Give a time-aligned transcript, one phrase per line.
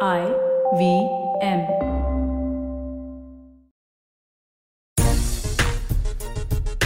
[0.00, 0.26] I
[0.76, 1.08] V
[1.40, 1.93] M.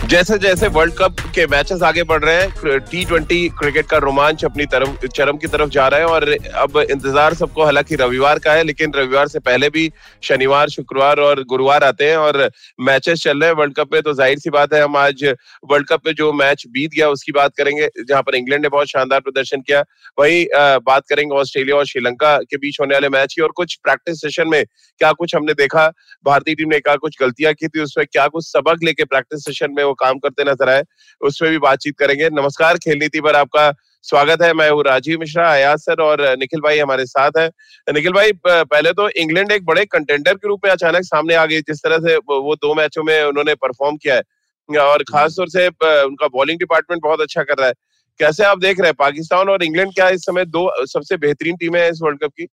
[0.09, 4.45] जैसे जैसे world cup के मैचेस आगे बढ़ रहे हैं टी ट्वेंटी क्रिकेट का रोमांच
[4.45, 8.53] अपनी तरफ़, चरम की तरफ़ जा रहा है और अब इंतज़ार सबको हालाँकि रविवार का
[8.53, 9.91] है, लेकिन रविवार से पहले भी
[10.23, 14.13] शनिवार, शुक्रवार और गुरुवार आते हैं और मैचेस चल रहे हैं वर्ल्ड कप में। तो
[14.15, 15.25] ज़ाहिर सी बात है, हम आज
[15.65, 18.89] वर्ल्ड कप में जो मैच बीत गया, उसकी बात करेंगे, जहाँ पर इंग्लैंड ने बहुत
[18.89, 19.83] शानदार प्रदर्शन किया।
[20.19, 24.21] वही बात करेंगे ऑस्ट्रेलिया और श्रीलंका के बीच होने वाले मैच की और कुछ प्रैक्टिस
[24.21, 25.87] सेशन में क्या कुछ हमने देखा।
[26.25, 29.75] भारतीय टीम ने क्या कुछ गलतियाँ की थी, उसमें क्या कुछ सबक लेके प्रैक्टिस सेशन
[29.77, 30.83] में वो काम करते नज़र आए
[31.21, 33.71] उसमें भी बातचीत करेंगे। नमस्कार खेल नीति पर आपका
[34.05, 37.49] स्वागत है। मैं हूँ राजीव मिश्रा अयाज सर और निखिल भाई हमारे साथ हैं।
[37.89, 41.61] निखिल भाई पहले तो इंग्लैंड एक बड़े कंटेंडर के रूप में अचानक सामने आ गई।
[41.63, 44.23] जिस तरह से वो दो मैचों में उन्होंने परफॉर्म किया है।
[44.69, 47.75] और खास तौर से उनका बॉलिंग डिपार्टमेंट बहुत अच्छा कर रहा है।
[48.21, 48.95] कैसे आप देख रहे हैं?
[48.99, 52.49] पाकिस्तान और इंग्लैंड क्या इस समय दो सबसे बेहतरीन टीमें हैं इस वर्ल्ड कप की?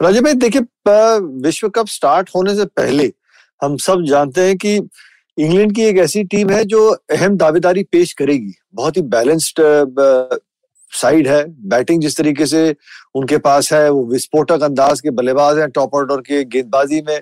[0.00, 0.62] राजीव भाई देखिए
[1.42, 3.10] विश्व कप स्टार्ट होने से पहले
[3.62, 4.78] हम सब जानते हैं कि
[5.38, 9.60] इंग्लैंड की एक ऐसी टीम है जो अहम दावेदारी पेश करेगी। बहुत ही बैलेंस्ड
[10.92, 12.74] साइड है। बैटिंग जिस तरीके से
[13.14, 17.18] उनके पास है वो विस्फोटक अंदाज के बल्लेबाज हैं टॉप ऑर्डर के गेंदबाजी में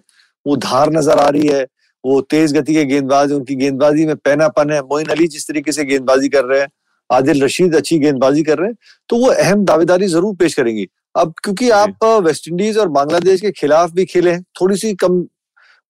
[0.47, 1.63] वो धार नज़र आ रही है।
[2.05, 5.85] वो तेज गति के गेंदबाज उनकी गेंदबाजी में पैनापन है। मोइन अली जिस तरीके से
[5.85, 6.69] गेंदबाजी कर रहे हैं
[7.11, 8.77] आदिल रशीद अच्छी गेंदबाजी कर रहे हैं
[9.11, 13.51] तो वो अहम दावेदारी ज़रूर पेश करेंगी। अब क्योंकि आप वेस्ट इंडीज और बांग्लादेश के
[13.53, 15.25] खिलाफ भी खेले हैं थोड़ी सी कम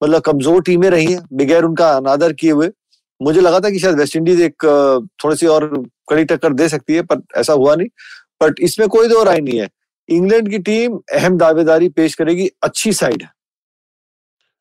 [0.01, 2.70] मतलब कमज़ोर टीमें रही हैं बगैर उनका अनादर किए हुए।
[3.20, 4.65] मुझे लगा था कि शायद वेस्ट इंडीज एक
[5.25, 5.67] थोड़ी सी और
[6.11, 7.89] कड़ी टक्कर दे सकती है पर ऐसा हुआ नहीं।
[8.43, 9.69] बट इसमें कोई दो राय नहीं है।
[10.09, 13.31] इंग्लैंड की टीम अहम दावेदारी पेश करेगी अच्छी साइड। है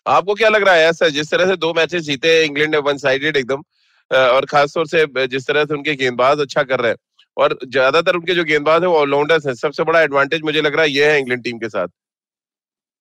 [0.05, 2.97] आपको क्या लग रहा है ऐसा जिस तरह से दो मैचेस जीते इंग्लैंड ने वन
[2.97, 3.63] साइडेड एकदम
[4.11, 6.97] और खासतौर से जिस तरह से उनके गेंदबाज अच्छा कर रहे हैं
[7.37, 10.83] और ज़्यादातर उनके जो गेंदबाज है वो ऑलराउंडर्स हैं। सबसे बड़ा एडवांटेज मुझे लग रहा
[10.83, 11.87] है ये है इंग्लैंड टीम के साथ।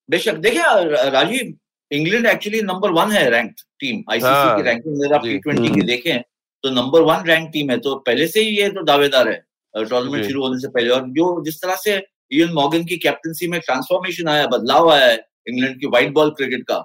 [0.09, 1.55] बेशक देखिए Rajeev
[1.91, 5.69] England actually number one है रैंक टीम आईसीसी हाँ, की रैंकिंग अगर आप टी ट्वेंटी
[5.75, 6.21] की देखें
[6.65, 9.37] तो नंबर वन रैंक टीम है तो पहले से ही ये तो दावेदार है।
[9.75, 11.97] टूर्नामेंट शुरू होने से पहले और जो जिस तरह से
[12.33, 15.17] इयन मॉर्गन की कैप्टनसी में ट्रांसफॉर्मेशन आया बदलाव आया है
[15.49, 16.79] इंग्लैंड की व्हाइट बॉल क्रिकेट का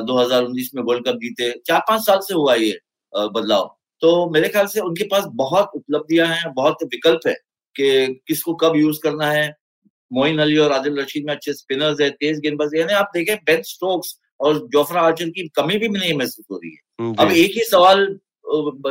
[0.00, 2.78] दो हज़ार उन्नीस में वर्ल्ड कप जीते चार पाँच साल से हुआ ये
[3.12, 7.34] बदलाव। तो मेरे ख्याल से उनके पास बहुत उपलब्धियाँ हैं बहुत विकल्प है
[7.76, 9.52] कि किसको कब यूज़ करना है।
[10.10, 13.62] मोइन अली और आदिल रशीद में अच्छे स्पिनर्स है तेज गेंदबाजी यानी आप देखें बेन
[13.66, 17.64] स्टोक्स और जोफ्रा आर्चर की कमी भी नहीं महसूस हो रही है। अब एक ही
[17.64, 18.06] सवाल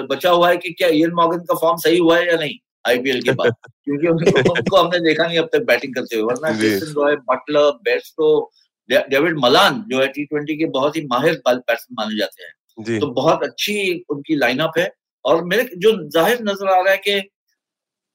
[0.09, 2.53] बचा हुआ है कि क्या इयन मॉर्गन का फॉर्म सही हुआ है या नहीं
[2.87, 3.53] आईपीएल के बाद?
[3.85, 8.51] क्योंकि उनको, हमने देखा नहीं अब तक बैटिंग करते हुए। वरना Jason Roy Buttler Bairstow
[8.89, 12.53] Dawid Malan जो है टी ट्वेंटी के बहुत ही माहिर बैट्समैन माने जाते हैं।
[12.99, 13.75] तो बहुत अच्छी
[14.09, 14.89] उनकी लाइनअप है
[15.25, 17.21] और मेरे जो ज़ाहिर नज़र आ रहा है कि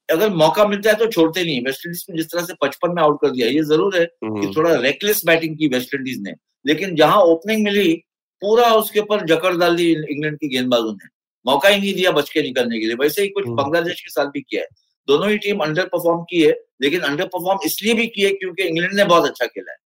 [0.09, 3.01] अगर मौका मिलता है तो छोड़ते नहीं। वेस्ट इंडीज में जिस तरह से पचपन में
[3.03, 6.33] आउट कर दिया ये ज़रूर है कि थोड़ा रेकलेस बैटिंग की वेस्ट इंडीज ने।
[6.67, 7.93] लेकिन जहाँ ओपनिंग मिली
[8.41, 11.07] पूरा उसके ऊपर जकड़ डाल दी इंग्लैंड की गेंदबाजों ने।
[11.45, 14.09] मौका ही नहीं दिया बच के निकलने के लिए। वैसे ही कुछ हम्म। बांग्लादेश के
[14.09, 14.67] साथ भी किया है।
[15.07, 16.51] दोनों ही टीम अंडर परफॉर्म की है
[16.81, 19.77] लेकिन अंडर परफॉर्म इसलिए भी की है क्योंकि इंग्लैंड ने बहुत अच्छा खेला है।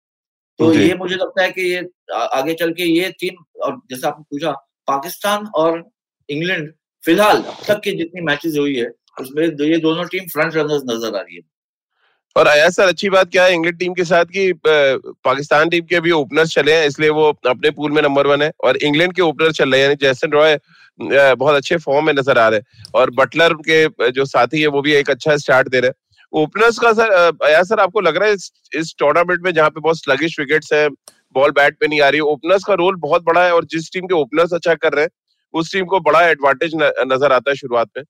[0.59, 1.79] तो ये मुझे लगता है कि ये
[2.13, 4.51] आगे चल के ये टीम और जैसा आपने पूछा
[4.87, 5.83] पाकिस्तान और
[6.29, 6.71] इंग्लैंड
[7.03, 8.89] फ़िलहाल अब तक की जितनी मैचेस हुई है
[9.21, 11.41] उसमें ये दोनों टीम फ्रंट रनर्स नज़र आ रही है।
[12.35, 15.95] और आया सर अच्छी बात क्या है इंग्लैंड टीम के साथ कि पाकिस्तान टीम के
[15.95, 19.21] अभी ओपनर्स चले हैं इसलिए वो अपने पूल में नंबर वन है। और इंग्लैंड के
[19.21, 20.57] ओपनर चल रहे हैं जैसन रॉय
[20.99, 24.81] बहुत अच्छे फॉर्म में नज़र आ रहे हैं। और बटलर के जो साथी है वो
[24.81, 25.95] भी एक अच्छा स्टार्ट दे रहे हैं।
[26.33, 27.11] ओपनर्स का सर
[27.45, 30.73] आया सर आपको लग रहा है इस, इस टूर्नामेंट में जहाँ पे बहुत स्लगिश विकेट्स
[30.73, 30.87] है
[31.35, 34.05] बॉल बैट पे नहीं आ रही ओपनर्स का रोल बहुत बड़ा है और जिस टीम
[34.05, 35.11] के ओपनर्स अच्छा कर रहे हैं
[35.53, 38.03] उस टीम को बड़ा एडवांटेज नज़र आता है शुरुआत में।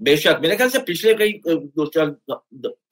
[0.00, 2.06] बेशक मेरे ख्याल से पिछले कई दो चार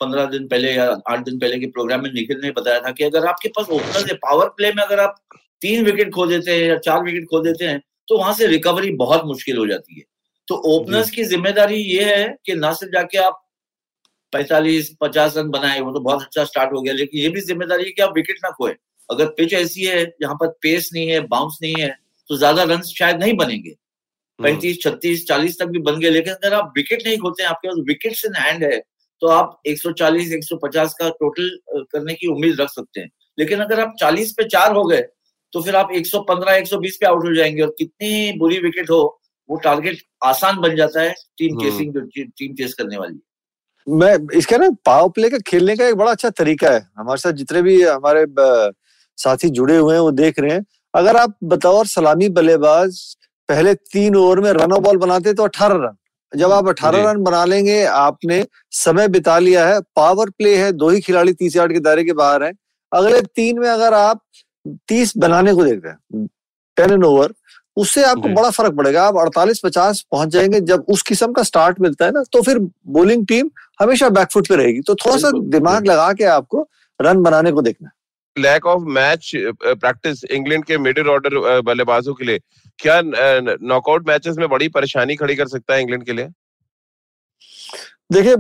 [0.01, 3.05] पंद्रह दिन पहले या आठ दिन पहले के प्रोग्राम में निखिल ने बताया था कि
[3.05, 5.17] अगर आपके पास ओपनर है पावर प्ले में अगर आप
[5.63, 8.91] तीन विकेट खो देते हैं या चार विकेट खो देते हैं तो वहाँ से रिकवरी
[8.97, 10.05] बहुत मुश्किल हो जाती है।
[10.49, 13.43] तो ओपनर्स की ज़िम्मेदारी ये है कि ना सिर्फ़ जाके आप
[14.33, 17.85] पैंतालीस पचास रन बनाए वो तो बहुत अच्छा स्टार्ट हो गया लेकिन ये भी ज़िम्मेदारी
[17.85, 18.75] है कि आप विकेट ना खोए।
[19.09, 21.89] अगर पिच ऐसी है जहाँ पर पेस नहीं है बाउंस नहीं है
[22.31, 23.75] तो ज़्यादा रन शायद नहीं बनेंगे।
[24.39, 27.69] पैंतीस छत्तीस चालीस तक भी बन गए लेकिन अगर आप विकेट नहीं खोते हैं आपके
[27.69, 28.79] पास विकेट इन हैंड है
[29.23, 31.49] तो आप 140 150 का टोटल
[31.93, 35.03] करने की उम्मीद रख सकते हैं। लेकिन अगर आप 40 पे चार हो गए
[35.53, 39.01] तो फिर आप 115 120 पे आउट हो जाएँगे और कितनी बुरी विकेट हो
[39.49, 43.21] वो टारगेट आसान बन जाता है टीम चेसिंग जो टीम चेस करने वाली
[43.87, 47.33] मैं इसका ना पावर प्ले का खेलने का एक बड़ा अच्छा तरीका है। हमारे साथ
[47.33, 48.25] जितने भी हमारे
[49.19, 50.65] साथी जुड़े हुए हैं वो देख रहे हैं।
[50.95, 52.99] अगर आप बतौर सलामी बल्लेबाज
[53.49, 55.97] पहले तीन ओवर में रन बॉल बनाते तो अठारह रन।
[56.33, 60.89] जब आप अठारह रन बना लेंगे आपने समय बिता लिया है पावर प्ले है दो
[60.91, 62.53] ही खिलाड़ी तीस यार्ड के दायरे के बाहर है।
[62.93, 64.21] अगले तीन में अगर आप
[64.89, 66.27] तीस बनाने को देख रहे हैं
[66.77, 67.33] टेन एंड ओवर
[67.77, 71.81] उससे आपको बड़ा फ़र्क पड़ेगा। आप अड़तालीस पचास पहुँच जाएँगे जब उस किस्म का स्टार्ट
[71.81, 72.59] मिलता है ना तो फिर
[72.89, 73.51] बोलिंग टीम
[73.81, 76.67] हमेशा बैकफुट पे रहेगी। तो थोड़ा सा दिमाग लगा के आपको
[77.01, 77.91] रन बनाने को देखना
[78.37, 82.41] lack of match practice England के मिडिल ऑर्डर बल्लेबाजों के लिए।
[82.79, 86.29] क्या नॉकआउट मैचेस में बड़ी परेशानी खड़ी कर सकता है इंग्लैंड के लिए
[88.13, 88.33] देखिए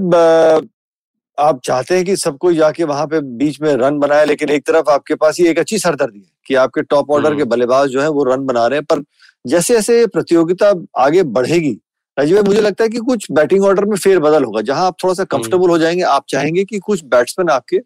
[1.38, 4.66] आप चाहते हैं कि सब कोई जाके वहाँ पे बीच में रन बनाए लेकिन एक
[4.66, 7.88] तरफ़ आपके पास ये एक अच्छी सरदर्दी है कि आपके टॉप ऑर्डर के हम्म। बल्लेबाज
[7.88, 9.02] जो है वो रन बना रहे हैं पर
[9.46, 11.78] जैसे जैसे प्रतियोगिता आगे बढ़ेगी
[12.18, 15.14] राजीव मुझे लगता है कि कुछ बैटिंग ऑर्डर में फेर बदल होगा जहाँ आप थोड़ा
[15.14, 17.80] सा कंफर्टेबल। हो जाएँगे आप चाहेंगे कि कुछ बैट्समैन आपके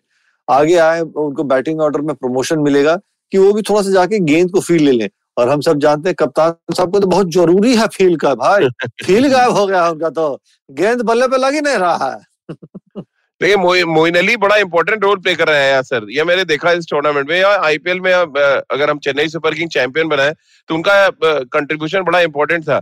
[0.49, 2.97] आगे आए उनको बैटिंग ऑर्डर में प्रमोशन मिलेगा
[3.33, 6.09] कि वो भी थोड़ा सा जाके गेंद को फील ले लें और हम सब जानते
[6.09, 8.69] हैं कप्तान साहब को तो बहुत ज़रूरी है फील का भाई।
[9.05, 10.35] फील गायब हो गया उनका तो।
[10.71, 12.19] गेंद बल्ले पे लग ही नहीं रहा है।
[13.41, 16.73] देखिए मोइन अली बड़ा इंपॉर्टेंट रोल प्ले कर रहे हैं यार सर। ये मैंने देखा
[16.73, 20.35] इस टूर्नामेंट में या आईपीएल में अगर हम चेन्नई सुपर किंग चैंपियन बनाए
[20.69, 22.81] तो उनका कंट्रीब्यूशन बड़ा इंपॉर्टेंट था।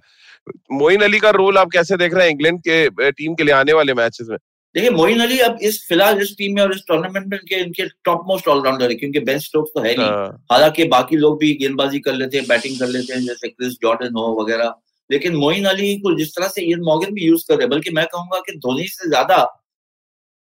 [0.73, 3.73] मोइन अली का रोल आप कैसे देख रहे हैं इंग्लैंड के टीम के लिए आने
[3.73, 4.37] वाले मैचेस में?
[4.75, 7.87] देखिए मोइन अली अब इस फ़िलहाल इस टीम में और इस टूर्नामेंट में इनके इनके
[8.05, 11.52] टॉप मोस्ट ऑलराउंडर है क्योंकि बेन स्टोक्स तो है नहीं हाँ। हालाँकि बाकी लोग भी
[11.55, 14.75] गेंदबाजी कर लेते हैं बैटिंग कर लेते हैं जैसे क्रिस जॉर्डन हो वगैरह
[15.11, 17.90] लेकिन मोइन अली को जिस तरह से इयन मॉर्गन भी यूज़ कर रहे हैं बल्कि
[17.90, 19.38] मैं कहूँगा कि धोनी से ज़्यादा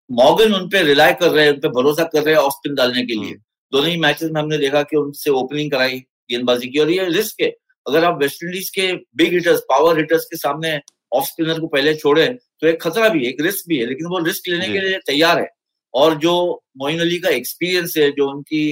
[0.10, 2.76] मॉर्गन उन पे रिलाय कर रहे हैं उन पे भरोसा कर रहे हैं ऑफ़ स्पिन
[2.76, 3.42] डालने के लिए हम्म।
[3.74, 6.00] दोनों ही मैचेस में हमने देखा कि उनसे ओपनिंग कराई
[6.32, 7.50] गेंदबाजी की और ये रिस्क है
[7.86, 10.78] अगर आप वेस्ट इंडीज के बिग हिटर्स पावर हिटर्स के सामने
[11.12, 12.28] ऑफ़ स्पिनर को पहले छोड़े
[12.62, 14.98] तो एक खतरा भी है एक रिस्क भी है लेकिन वो रिस्क लेने के लिए
[15.08, 15.48] तैयार है।
[15.94, 16.34] और जो
[16.78, 18.64] मोइन अली का एक्सपीरियंस है जो उनकी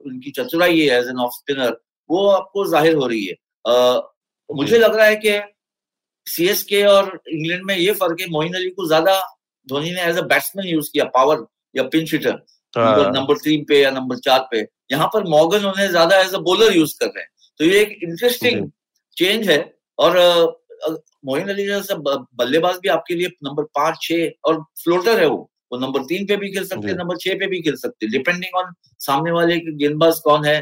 [0.00, 1.76] उनकी चतुराई है एज एन ऑफ़ स्पिनर
[2.10, 3.34] वो आपको ज़ाहिर हो रही है।
[3.64, 4.00] आ,
[4.50, 5.40] मुझे लग रहा है कि
[6.26, 9.20] सीएसके और इंग्लैंड में ये फ़र्क है मोइन अली को ज़्यादा
[9.68, 11.44] धोनी ने एज अ बैट्समैन यूज़ किया पावर
[11.74, 12.42] या पिंच हिटर
[13.14, 14.60] नंबर तीन पे या नंबर चार पे।
[14.92, 17.30] यहाँ पर मॉगन उन्हें ज़्यादा एज अ बॉलर यूज़ कर रहे हैं।
[17.60, 18.70] तो ये एक इंटरेस्टिंग
[19.16, 19.58] चेंज है
[19.98, 20.18] और
[21.26, 25.78] मोइन अली जैसा बल्लेबाज भी आपके लिए नंबर पाँच छह और फ्लोटर है वो। वो
[25.78, 28.56] नंबर तीन पे भी खेल सकते हैं नंबर छह पे भी खेल सकते हैं। डिपेंडिंग
[28.58, 30.58] ऑन सामने वाले गेंदबाज कौन है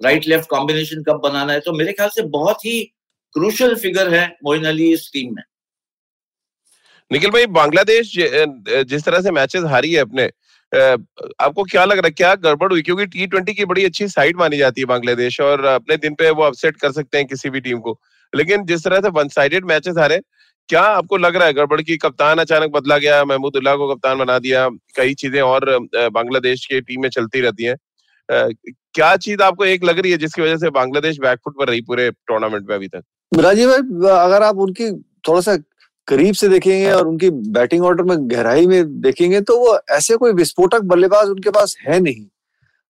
[0.00, 2.80] राइट लेफ़्ट कॉम्बिनेशन कब बनाना है तो मेरे ख्याल से बहुत ही
[3.34, 5.42] क्रूशल फिगर है मोइन अली इस टीम में।
[7.10, 10.30] निखिल भाई बांग्लादेश जिस तरह से मैचेस हारी है अपने
[10.72, 12.82] आपको क्या लग रहा है क्या गड़बड़ हुई?
[12.82, 16.30] क्योंकि टी ट्वेंटी की बड़ी अच्छी साइड मानी जाती है बांग्लादेश और अपने दिन पे
[16.30, 18.00] वो अपसेट कर सकते हैं किसी भी टीम को।
[18.32, 20.20] लेकिन जिस तरह से वन साइडेड मैचेस हारे,
[20.68, 24.38] क्या आपको लग रहा है गड़बड़ की कप्तान अचानक बदला गया महमूदुल्लाह को कप्तान बना
[24.38, 25.64] दिया, कई चीज़ें और
[26.12, 27.76] बांग्लादेश की टीम में चलती रहती हैं।
[28.28, 32.10] क्या चीज़ आपको एक लग रही है जिसकी वजह से बांग्लादेश बैकफुट पर रही पूरे
[32.10, 33.02] टूर्नामेंट में अभी तक?
[33.32, 34.90] राजीव भाई अगर आप उनकी
[35.28, 35.56] थोड़ा सा
[36.08, 40.32] करीब से देखेंगे और उनकी बैटिंग ऑर्डर में गहराई में देखेंगे तो वो ऐसे कोई
[40.34, 42.26] विस्फोटक बल्लेबाज उनके पास है नहीं।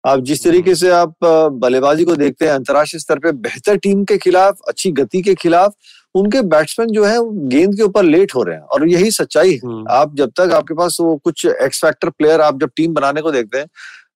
[0.07, 1.15] आप जिस तरीके से आप
[1.63, 5.73] बल्लेबाजी को देखते हैं अंतर्राष्ट्रीय स्तर पे बेहतर टीम के खिलाफ अच्छी गति के खिलाफ
[6.15, 7.17] उनके बैट्समैन जो है
[7.49, 10.53] गेंद के ऊपर लेट हो रहे हैं। और यही सच्चाई है। हम्म। आप जब तक
[10.55, 13.67] आपके पास वो कुछ एक्स फैक्टर प्लेयर आप जब टीम बनाने को देखते हैं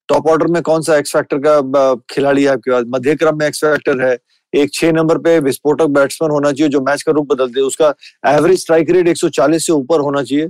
[0.08, 2.84] टॉप ऑर्डर में कौन सा एक्स फैक्टर का खिलाड़ी है आपके पास?
[2.88, 4.16] मध्य क्रम में एक्स फैक्टर है।
[4.52, 7.94] एक छह नंबर पे विस्फोटक बैट्समैन होना चाहिए जो मैच का रूप बदल दे। उसका
[8.26, 10.44] एवरेज स्ट्राइक रेट 140 से ऊपर होना चाहिए।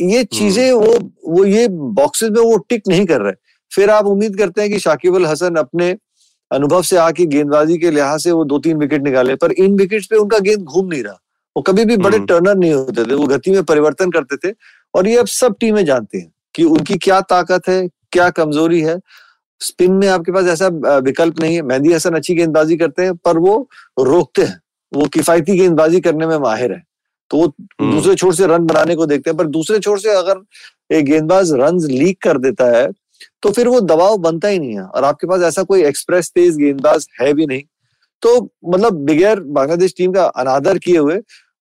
[0.00, 3.32] ये हम्म। चीज़ें वो वो ये बॉक्सेस में वो टिक नहीं कर रहे।
[3.72, 5.96] फिर आप उम्मीद करते हैं कि शाकिब अल हसन अपने
[6.50, 10.06] अनुभव से आके गेंदबाजी के लिहाज से वो दो तीन विकेट निकाले पर इन विकेट
[10.10, 11.20] पे उनका गेंद घूम नहीं रहा।
[11.56, 14.54] वो कभी भी बड़े टर्नर हम्म। नहीं होते थे वो गति में परिवर्तन करते थे
[14.94, 18.98] और ये अब सब टीमें जानती हैं कि उनकी क्या ताकत है क्या कमज़ोरी है।
[19.60, 23.38] स्पिन में आपके पास ऐसा विकल्प नहीं है। मेहंदी हसन अच्छी गेंदबाजी करते हैं पर
[23.38, 23.56] वो
[23.98, 24.60] रोकते हैं।
[24.92, 26.82] वो किफायती गेंदबाजी करने में माहिर है।
[27.30, 27.46] तो वो
[27.80, 30.44] हम्म। दूसरे छोर से रन बनाने को देखते हैं पर दूसरे छोर से अगर
[30.96, 32.86] एक गेंदबाज रन लीक कर देता है
[33.42, 36.56] तो फिर वो दबाव बनता ही नहीं है। और आपके पास ऐसा कोई एक्सप्रेस तेज
[36.56, 37.62] गेंदबाज है भी नहीं।
[38.22, 41.16] तो मतलब बगैर बांग्लादेश टीम का अनादर किए हुए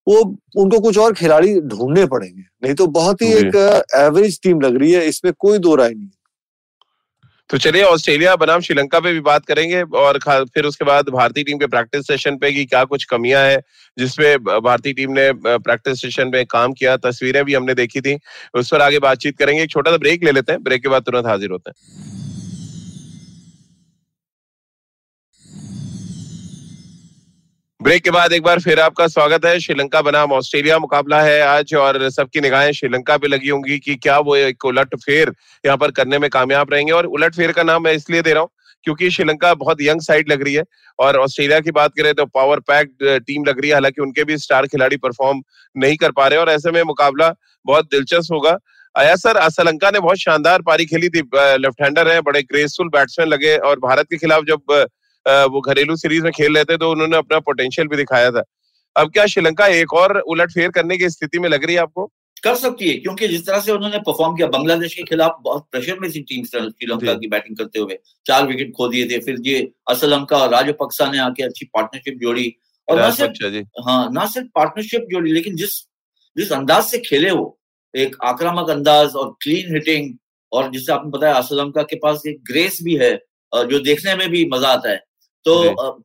[0.07, 0.19] वो
[0.57, 3.55] उनको कुछ और खिलाड़ी ढूँढने पड़ेंगे। नहीं तो बहुत ही एक
[3.95, 6.07] एवरेज टीम लग रही है इसमें कोई दो राय नहीं
[7.50, 11.58] तो चलिए, ऑस्ट्रेलिया, बनाम श्रीलंका पे भी बात करेंगे और फिर उसके बाद भारतीय टीम
[11.58, 13.62] के प्रैक्टिस सेशन पे की क्या कुछ कमियाँ है,
[13.98, 18.18] जिसपे भारतीय टीम ने प्रैक्टिस सेशन पे काम किया, तस्वीरें भी हमने देखी थी।
[18.54, 21.02] उस पर आगे बातचीत करेंगे। एक छोटा सा ब्रेक ले लेते हैं। ब्रेक के बाद
[21.02, 22.14] तुरंत हाजिर होते हैं।
[27.86, 31.74] ब्रेक के बाद एक बार फिर आपका स्वागत है। श्रीलंका बनाम ऑस्ट्रेलिया मुकाबला है आज
[31.75, 35.32] और सबकी निगाहें श्रीलंका पे लगी होंगी कि क्या वो एक उलट फेर
[35.65, 38.42] यहाँ पर करने में कामयाब रहेंगे और उलट फेर का नाम मैं इसलिए दे रहा
[38.42, 38.50] हूँ
[38.86, 40.63] क्योंकि श्रीलंका बहुत यंग साइड लग रही है
[41.00, 44.38] और ऑस्ट्रेलिया की बात करें तो पावर पैक्ड टीम लग रही है। हालाँकि उनके भी
[44.39, 45.44] स्टार खिलाड़ी परफॉर्म
[45.75, 47.34] नहीं कर पा रहे और ऐसे में मुकाबला
[47.65, 48.58] बहुत दिलचस्प होगा।
[48.96, 53.30] आया सर श्रीलंका ने बहुत शानदार पारी खेली थी। लेफ़्ट हैंडर है, बड़े ग्रेसफुल बैट्समैन
[53.30, 54.86] लगे और भारत के खिलाफ जब
[55.25, 58.44] वो घरेलू सीरीज़ में खेल रहे थे तो उन्होंने अपना पोटेंशियल भी दिखाया था।
[58.96, 62.05] अब क्या श्रीलंका एक और उलट फेर करने की स्थिति में लग रही है आपको?
[62.44, 66.00] कर सकती है क्योंकि जिस तरह से उन्होंने परफॉर्म किया बांग्लादेश के खिलाफ बहुत प्रेशर
[66.00, 69.60] में थी टीम श्रीलंका की बैटिंग करते हुए। चार विकेट खो दिए थे फिर ये
[69.89, 72.55] असलंका और राजपक्सा ने आके अच्छी पार्टनरशिप जोड़ी।
[72.88, 75.72] और ना सिर्फ़ हाँ ना सिर्फ़ पार्टनरशिप जोड़ी लेकिन जिस
[76.36, 77.46] जिस अंदाज से खेले वो
[77.94, 80.13] एक आक्रामक अंदाज और क्लीन हिटिंग
[80.51, 83.13] और जिससे आपने बताया असलंका के पास एक ग्रेस भी है
[83.53, 85.03] जो देखने में भी मज़ा आता है।
[85.46, 85.54] तो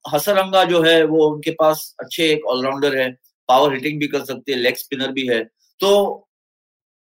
[0.08, 3.10] हसरंगा जो है वो उनके पास अच्छे एक ऑलराउंडर है
[3.48, 5.42] पावर हिटिंग भी कर सकते हैं लेग स्पिनर भी है।
[5.80, 6.26] तो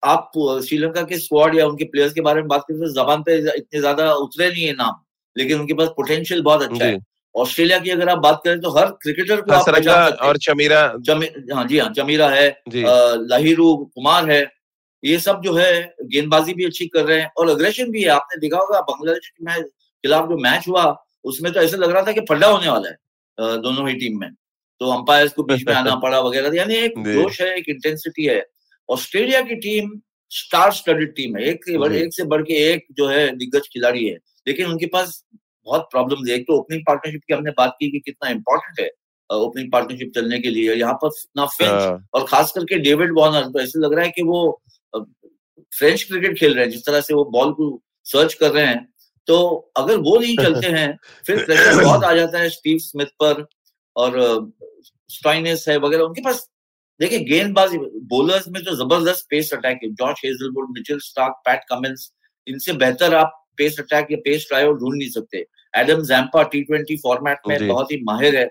[0.04, 0.32] आप
[0.66, 3.80] श्रीलंका के स्क्वाड या उनके प्लेयर्स के बारे में बात करें तो जबान पे इतने
[3.80, 5.04] ज़्यादा उतरे नहीं है नाम
[5.36, 7.00] लेकिन उनके पास पोटेंशियल बहुत अच्छा है।
[7.36, 10.82] ऑस्ट्रेलिया की अगर आप बात करें तो हर क्रिकेटर को आप और चमीरा।
[11.54, 14.42] हाँ जी हाँ चमीरा है लाहिरू कुमार है
[15.04, 15.72] ये सब जो है
[16.04, 19.62] गेंदबाजी भी अच्छी कर रहे हैं और अग्रेशन भी है। आपने देखा होगा बांग्लादेश के
[19.64, 20.84] खिलाफ जो मैच हुआ
[21.26, 22.98] उसमें तो ऐसा लग रहा था कि फड्डा होने वाला है
[23.62, 24.30] दोनों ही टीम में।
[24.80, 28.46] तो अंपायर को बीच में आना पड़ा वगैरह। यानी एक जोश है एक इंटेंसिटी है।
[28.90, 29.92] ऑस्ट्रेलिया की टीम
[30.30, 33.68] स्टार स्टडेड टीम है। एक से बढ़ एक से बढ़ के एक जो है दिग्गज
[33.74, 34.16] खिलाड़ी है।
[34.48, 35.24] लेकिन उनके पास
[35.66, 38.90] बहुत प्रॉब्लम है एक तो ओपनिंग पार्टनरशिप की हमने बात की कि कितना इंपॉर्टेंट है
[39.38, 43.48] ओपनिंग पार्टनरशिप चलने के लिए। यहाँ पर ना फिंच हाँ। और खास करके डेविड वॉर्नर
[43.48, 44.62] तो ऐसे लग रहा है कि वो
[45.78, 48.90] फ्रेंच क्रिकेट खेल रहे हैं। जिस तरह से वो बॉल को सर्च कर रहे हैं
[49.28, 49.38] तो
[49.78, 50.88] अगर वो नहीं चलते हैं
[51.28, 53.46] फिर प्रेशर बहुत आ जाता है स्टीव स्मिथ पर
[53.96, 54.20] और
[55.10, 56.48] स्टाइनेस है वगैरह उनके पास
[57.00, 57.78] देखिए गेंदबाजी
[58.10, 62.12] बोलर्स में तो ज़बरदस्त पेस अटैक है George Hazlewood Mitchell Starc Pat Cummins
[62.48, 66.98] इनसे बेहतर आप पेस अटैक या पेस ड्राइव ढूंढ नहीं सकते। Adam Zampa T twenty
[66.98, 68.48] format में बहुत ही माहिर है।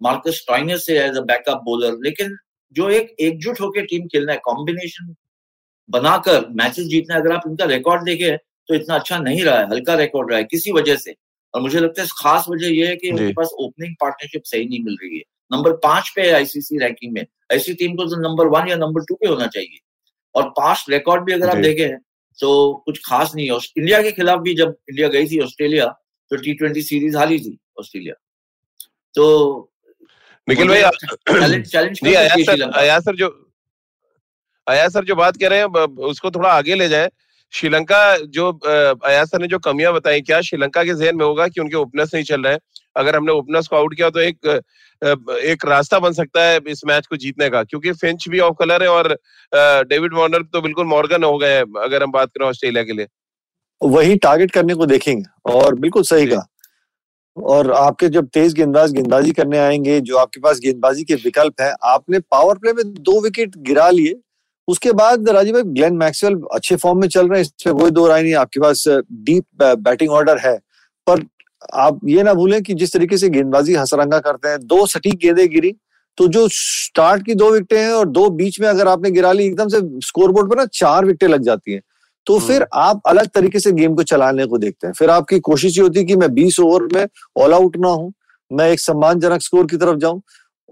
[0.00, 2.36] मार्कस स्टाइनर से एज अ बैकअप बॉलर लेकिन
[2.76, 5.14] जो एक एकजुट होकर टीम खेलना है कॉम्बिनेशन
[5.88, 8.36] बनाकर मैचेस जीतना है अगर आप उनका रिकॉर्ड देखें
[8.70, 11.14] तो इतना अच्छा नहीं रहा है हल्का रिकॉर्ड रहा है किसी वजह से।
[11.54, 14.82] और मुझे लगता है खास वजह यह है कि उनके पास ओपनिंग पार्टनरशिप सही नहीं
[14.84, 18.46] मिल रही है। नंबर पाँच पे है आईसीसी रैंकिंग में। ऐसी टीम को तो नंबर
[18.48, 19.78] वन या नंबर टू पे होना चाहिए।
[20.34, 21.96] और पास्ट रिकॉर्ड भी अगर आप देखें
[22.38, 22.50] तो
[22.84, 25.86] कुछ खास नहीं है। इंडिया के खिलाफ भी जब इंडिया गई थी ऑस्ट्रेलिया
[26.30, 28.14] तो टी ट्वेंटी सीरीज़ हारी थी ऑस्ट्रेलिया
[29.14, 29.26] तो
[30.48, 32.00] निखिल भाई चैलेंज
[32.76, 33.28] आया सर जो
[34.66, 35.66] आया सर जो बात कह रहे हैं
[36.06, 37.10] उसको थोड़ा आगे ले जाए।
[37.52, 41.76] श्रीलंका जो सर ने जो कमियाँ बताई क्या श्रीलंका के जहन में होगा कि उनके
[41.76, 42.60] ओपनर्स नहीं चल रहे हैं?
[42.96, 44.62] अगर हमने ओपनर्स को आउट किया तो एक
[45.44, 48.82] एक रास्ता बन सकता है इस मैच को जीतने का क्योंकि फिंच भी ऑफ़ कलर
[48.82, 49.08] है और
[49.52, 53.06] डेविड वार्नर तो बिल्कुल मॉर्गन हो गए हैं अगर हम बात करें ऑस्ट्रेलिया के लिए।
[53.80, 56.46] वही टारगेट करने को देखेंगे और बिल्कुल सही कहा।
[57.36, 61.72] और आपके जब तेज गेंदबाज गेंदबाजी करने आएँगे जो आपके पास गेंदबाजी के विकल्प है
[61.84, 64.14] आपने पावर प्ले में दो विकेट गिरा लिए
[64.70, 68.06] उसके बाद राजीव भाई ग्लेन मैक्सवेल अच्छे फॉर्म में चल रहे हैं इसमें कोई दो
[68.06, 68.84] राय नहीं आपके पास
[69.28, 70.56] डीप बैटिंग ऑर्डर है।
[71.06, 71.24] पर
[71.74, 75.46] आप ये ना भूलें कि जिस तरीके से गेंदबाजी हसरंगा करते हैं दो सटीक गेंदे
[75.48, 75.74] गिरी
[76.18, 79.44] तो जो स्टार्ट की दो विकेटें हैं और दो बीच में अगर आपने गिरा ली
[79.46, 81.80] एकदम से स्कोरबोर्ड पर ना चार विकेटें लग जाती हैं।
[82.26, 85.38] तो हम्म। फिर आप अलग तरीके से गेम को चलाने को देखते हैं। फिर आपकी
[85.40, 88.12] कोशिश ये होती है कि मैं बीस ओवर में ऑल आउट ना हूँ
[88.50, 90.20] मैं एक सम्मानजनक स्कोर की तरफ़ जाऊँ।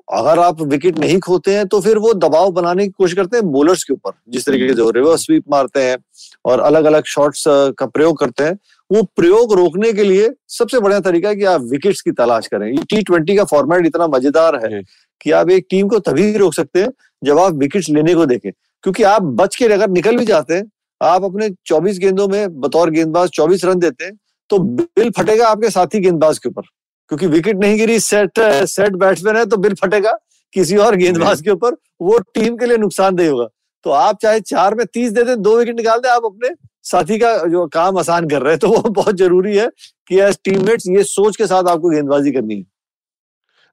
[0.08, 3.46] अगर आप विकेट नहीं खोते हैं तो फिर वो दबाव बनाने की कोशिश करते हैं
[3.46, 5.96] बोलर्स के ऊपर। जिस तरीके से रिवर्स स्वीप मारते हैं
[6.44, 7.44] और अलग अलग शॉट्स
[7.78, 8.58] का प्रयोग करते हैं
[8.90, 12.66] वो प्रयोग रोकने के लिए सबसे बढ़िया तरीका है कि आप विकेट्स की तलाश करें।
[12.68, 14.82] ये टी ट्वेंटी का फॉर्मेट इतना मज़ेदार है
[15.20, 16.88] कि आप एक टीम को तभी रोक सकते हैं
[17.22, 18.50] जब आप विकेट्स लेने को देखें।
[18.84, 22.90] क्योंकि आप बच के अगर निकल भी जाते हैं आप अपने 24 गेंदों में बतौर
[22.90, 24.18] गेंदबाज 24 रन देते हैं
[24.50, 26.62] तो बिल फटेगा आपके साथी गेंदबाज के ऊपर।
[27.10, 30.12] क्योंकि विकेट नहीं गिरी सेट सेट बैट्समैन है तो बिल फटेगा
[30.54, 33.46] किसी और गेंदबाज के ऊपर। वो टीम के लिए नुकसानदेह होगा।
[33.86, 36.48] तो आप चाहे चार में तीस दे दें, दो विकेट निकाल दें, आप अपने
[36.84, 39.68] साथी का जो काम आसान कर रहे हैं तो वो बहुत ज़रूरी है
[40.08, 42.64] कि एज टीममेट्स ये सोच के साथ आपको गेंदबाजी करनी है।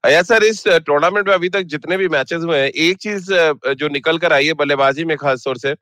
[0.04, 3.32] अया सर, इस टूर्नामेंट में अभी तक जितने भी मैचेस हुए हैं, एक चीज़
[3.74, 5.74] जो निकल कर आई है बल्लेबाजी में खास तौर से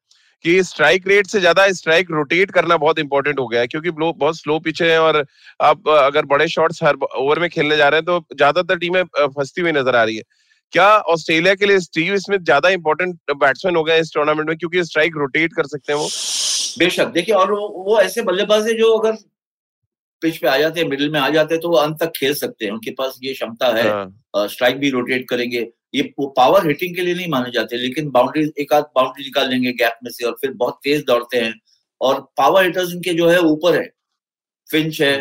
[0.44, 4.36] कि स्ट्राइक रेट से ज़्यादा स्ट्राइक रोटेट करना बहुत इंपॉर्टेंट हो गया है क्योंकि बहुत
[4.36, 5.24] स्लो पिचे हैं और
[5.60, 9.60] आप अगर बड़े शॉट्स हर ओवर में खेलने जा रहे हैं तो ज़्यादातर टीमें फंसती
[9.60, 10.22] हुई नज़र आ रही है।
[10.72, 14.84] क्या ऑस्ट्रेलिया के लिए स्टीव स्मिथ ज़्यादा इंपॉर्टेंट बैट्समैन हो गए इस टूर्नामेंट में क्योंकि
[14.84, 16.08] स्ट्राइक रोटेट कर सकते हैं वो?
[16.78, 19.16] बेशक देखिए और वो, ऐसे बल्लेबाज है जो अगर
[20.22, 22.34] पिच पे आ जाते हैं मिडिल में आ जाते हैं तो वो अंत तक खेल
[22.34, 23.84] सकते हैं। उनके पास ये क्षमता है
[24.48, 25.60] स्ट्राइक हाँ। भी रोटेट करेंगे।
[25.94, 29.72] ये पावर हिटिंग के लिए नहीं माने जाते लेकिन बाउंड्री एक आध बाउंड्री निकाल लेंगे
[29.74, 31.54] गैप में से और फिर बहुत तेज दौड़ते हैं।
[32.00, 33.88] और पावर हिटर्स इनके जो है ऊपर है।
[34.68, 35.16] फिंच है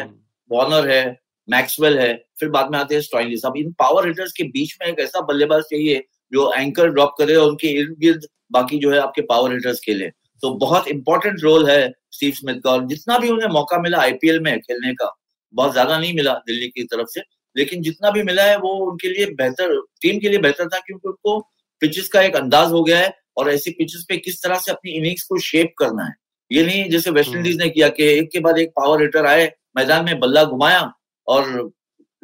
[0.52, 1.04] वॉर्नर है
[1.48, 4.88] मैक्सवेल है फिर बाद में आते हैं स्टॉइनिस अब इन पावर हिटर्स के बीच में
[4.88, 9.00] एक ऐसा बल्लेबाज चाहिए जो एंकर ड्रॉप करे और उनके इर्द गिर्द बाकी जो है
[9.00, 10.08] आपके पावर हिटर्स खेले।
[10.44, 14.40] तो बहुत इंपॉर्टेंट रोल है स्टीव स्मिथ का और जितना भी उन्हें मौका मिला आईपीएल
[14.40, 15.14] में खेलने का
[15.54, 17.22] बहुत ज़्यादा नहीं मिला दिल्ली की तरफ़ से।
[17.58, 21.08] लेकिन जितना भी मिला है वो उनके लिए बेहतर टीम के लिए बेहतर था क्योंकि
[21.08, 21.40] उनको
[21.80, 24.92] पिचेस का एक अंदाज हो गया है और ऐसी पिचेस पे किस तरह से अपनी
[24.92, 26.14] इनिंग्स को शेप करना है।
[26.52, 29.26] ये नहीं जैसे वेस्ट हम्म। इंडीज ने किया कि एक के बाद एक पावर हिटर
[29.26, 30.94] आए मैदान में बल्ला घुमाया
[31.28, 31.74] और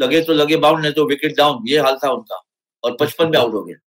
[0.02, 2.46] लगे तो लगे बाउंड नहीं तो विकेट डाउन ये हाल था उनका
[2.84, 3.78] और पचपन में आउट हो गया।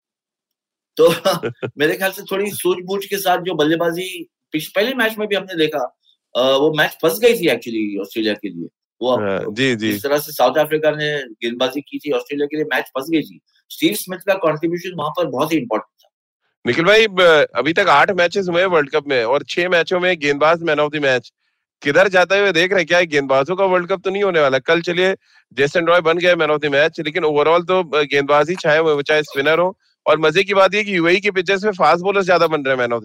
[0.96, 1.08] तो
[1.78, 5.98] मेरे ख्याल से थोड़ी सूझबूझ के साथ जो बल्लेबाजी पहले मैच में भी हमने देखा
[6.36, 8.68] वो मैच फंस गई थी एक्चुअली ऑस्ट्रेलिया के लिए।
[9.02, 12.56] वो हाँ, जी जी। इस तरह से साउथ अफ्रीका ने गेंदबाजी की थी ऑस्ट्रेलिया के
[12.56, 13.40] लिए मैच फंस गई थी
[13.70, 16.08] स्टीव स्मिथ का कंट्रीब्यूशन वहाँ पर बहुत ही इंपॉर्टेंट था।
[16.64, 17.06] निखिल भाई
[17.56, 20.92] अभी तक आठ मैचेस हुए वर्ल्ड कप में और छह मैचों में गेंदबाज मैन ऑफ़
[20.92, 21.32] द मैच
[21.82, 23.00] किधर जाते हुए देख रहे हैं क्या?
[23.02, 25.14] गेंदबाजों का वर्ल्ड कप तो नहीं होने वाला। कल चलिए
[25.56, 29.02] जेसन रॉय बन गए मैन ऑफ़ द मैच लेकिन ओवरऑल तो गेंदबाज ही छाए हुए
[29.02, 32.22] चाहे स्पिनर हो। और मज़े की बात ये कि यूएई के पिचेस में फास्ट बॉलर
[32.22, 33.04] ज़्यादा बन रहे हैं मैन ऑफ़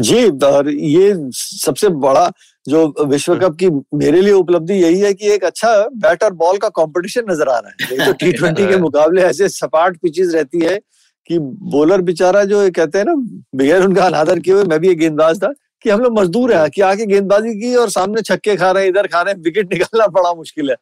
[0.00, 2.26] जी और ये सबसे बड़ा
[2.66, 6.58] जो विश्व कप की मेरे लिए उपलब्धि यही है कि एक अच्छा बैट और बॉल
[6.58, 10.60] का कंपटीशन नज़र आ रहा है। तो टी ट्वेंटी के मुकाबले ऐसे सपाट पिचेस रहती
[10.60, 10.78] है
[11.30, 11.38] कि
[11.72, 13.14] बॉलर बेचारा जो कहते हैं ना
[13.54, 15.52] बगैर उनका अनादर किए हुए मैं भी एक गेंदबाज था
[15.84, 18.90] कि हम लोग मजदूर हैं कि आके गेंदबाजी की और सामने छक्के खा रहे हैं
[18.90, 20.76] इधर खा रहे हैं विकेट निकालना बड़ा मुश्किल है।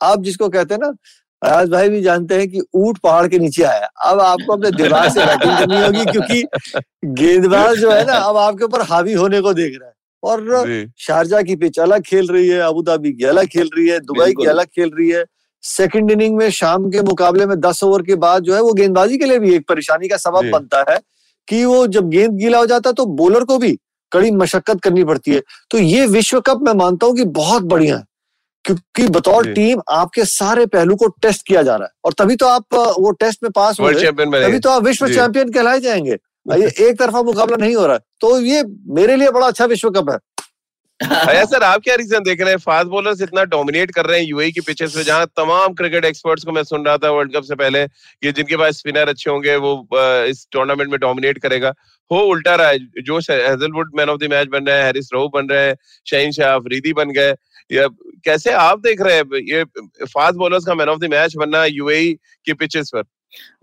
[0.00, 0.92] आप जिसको कहते हैं ना
[1.42, 5.08] अयाज भाई भी जानते हैं कि ऊट पहाड़ के नीचे आया अब आपको अपने दिमाग
[5.10, 6.42] से बैटिंग करनी होगी क्योंकि
[7.22, 11.42] गेंदबाज जो है ना अब आपके ऊपर हावी होने को देख रहा है। और शारजा
[11.42, 14.46] की पिच अलग खेल रही है अबू धाबी की अलग खेल रही है दुबई की
[14.46, 15.24] अलग खेल रही है।
[15.64, 19.18] सेकंड इनिंग में शाम के मुकाबले में दस ओवर के बाद जो है वो गेंदबाजी
[19.18, 20.98] के लिए भी एक परेशानी का सबब बनता है
[21.48, 23.78] कि वो जब गेंद गीला हो जाता है तो बॉलर को भी
[24.12, 27.96] कड़ी मशक्कत करनी पड़ती है। तो ये विश्व कप मैं मानता हूँ कि बहुत बढ़िया
[27.96, 28.04] है
[28.64, 32.46] क्योंकि बतौर टीम आपके सारे पहलू को टेस्ट किया जा रहा है। और तभी तो
[32.46, 33.86] आप वो टेस्ट में पास हो
[34.42, 36.16] तभी तो आप विश्व चैंपियन कहलाए जाएँगे।
[36.80, 40.18] एक तरफा मुकाबला नहीं हो रहा। तो ये मेरे लिए बड़ा अच्छा विश्व कप है।
[41.26, 42.56] भैया सर, आप क्या रीजन देख रहे हैं?
[42.56, 46.44] फास्ट बॉलर्स इतना डोमिनेट कर रहे हैं यूएई की पिचेस पे, जहाँ तमाम क्रिकेट एक्सपर्ट्स
[46.44, 49.56] को मैं सुन रहा था वर्ल्ड कप से पहले कि जिनके पास स्पिनर अच्छे होंगे,
[49.56, 49.88] वो
[50.24, 51.74] इस टूर्नामेंट में डोमिनेट करेगा।
[52.12, 55.30] हो उल्टा रहा है। जो Hazlewood man of the match बन रहे हैं हैरिस रोव
[55.34, 55.76] बन रहे हैं
[56.10, 57.34] शहीन शाह अफरीदी बन गए।
[57.72, 57.86] या
[58.24, 59.24] कैसे आप देख रहे हैं?
[59.36, 59.64] ये
[60.06, 62.12] फास्ट बॉलर्स का मैन ऑफ़ द मैच बनना यूएई
[62.46, 63.02] की पिचेस पर।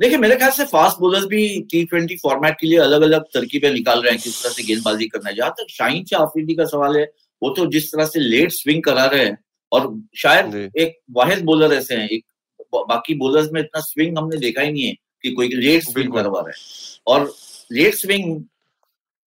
[0.01, 3.71] देखिए मेरे ख्याल से फास्ट बॉलर्स भी टी ट्वेंटी फॉर्मेट के लिए अलग अलग तरकीबें
[3.73, 6.65] निकाल रहे हैं किस तरह से गेंदबाजी करना है। जहाँ तक शाहीन शाह अफरीदी का
[6.65, 7.03] सवाल है
[7.41, 9.37] वो तो जिस तरह से लेट स्विंग करा रहे हैं
[9.71, 12.25] और शायद एक वाहिद बॉलर ऐसे हैं एक
[12.87, 16.39] बाकी बॉलर्स में इतना स्विंग हमने देखा ही नहीं है कि कोई लेट स्विंग करवा
[16.39, 16.55] रहा है।
[17.07, 17.33] और
[17.71, 18.43] लेट स्विंग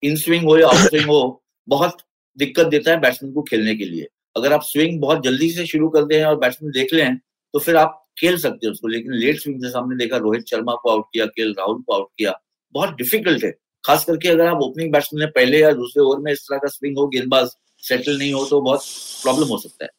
[0.03, 1.98] इन स्विंग हो या आउट स्विंग हो बहुत
[2.38, 5.88] दिक्कत देता है बैट्समैन को खेलने के लिए। अगर आप स्विंग बहुत जल्दी से शुरू
[5.88, 9.40] कर दें और बैट्समैन देख लें तो फिर आप खेल सकते हैं उसको लेकिन लेट
[9.40, 12.33] स्विंग से सामने देखा रोहित शर्मा को आउट किया के राहुल को आउट किया
[12.74, 13.50] बहुत डिफ़िकल्ट है।
[13.85, 16.68] खास करके अगर आप ओपनिंग बैट्समैन ने पहले या दूसरे ओवर में इस तरह का
[16.68, 17.48] स्विंग हो गेंदबाज
[17.83, 18.83] सेटल नहीं हो तो बहुत
[19.22, 19.90] प्रॉब्लम हो सकता है।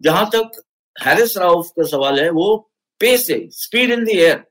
[0.00, 0.62] जहाँ तक
[0.96, 2.56] हैरिस राउफ का सवाल है वो
[3.00, 4.44] पेस है स्पीड इन द एयर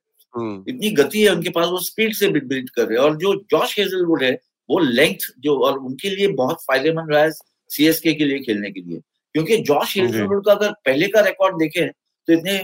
[0.70, 3.78] इतनी गति है उनके पास वो स्पीड से बिल्ड कर रहे हैं। और जो जॉश
[3.80, 4.32] हेजलवुड है
[4.70, 7.32] वो लेंथ जो और उनके लिए बहुत फ़ायदेमंद रहा है
[7.70, 9.00] सीएसके के लिए खेलने के लिए।
[9.36, 12.58] क्योंकि जॉश हेजलवुड का अगर पहले का रिकॉर्ड देखें तो इतने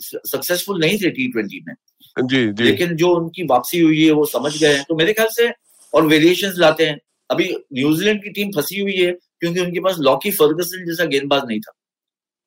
[0.00, 1.74] सक्सेसफुल नहीं थे टी ट्वेंटी में।
[2.18, 5.28] जी जी। लेकिन जो उनकी वापसी हुई है वो समझ गए हैं। तो मेरे ख्याल
[5.28, 5.52] से
[5.94, 6.98] और वेरिएशन लाते हैं।
[7.30, 11.60] अभी न्यूजीलैंड की टीम फंसी हुई है क्योंकि उनके पास लॉकी फर्गसन जैसा गेंदबाज नहीं
[11.60, 11.72] था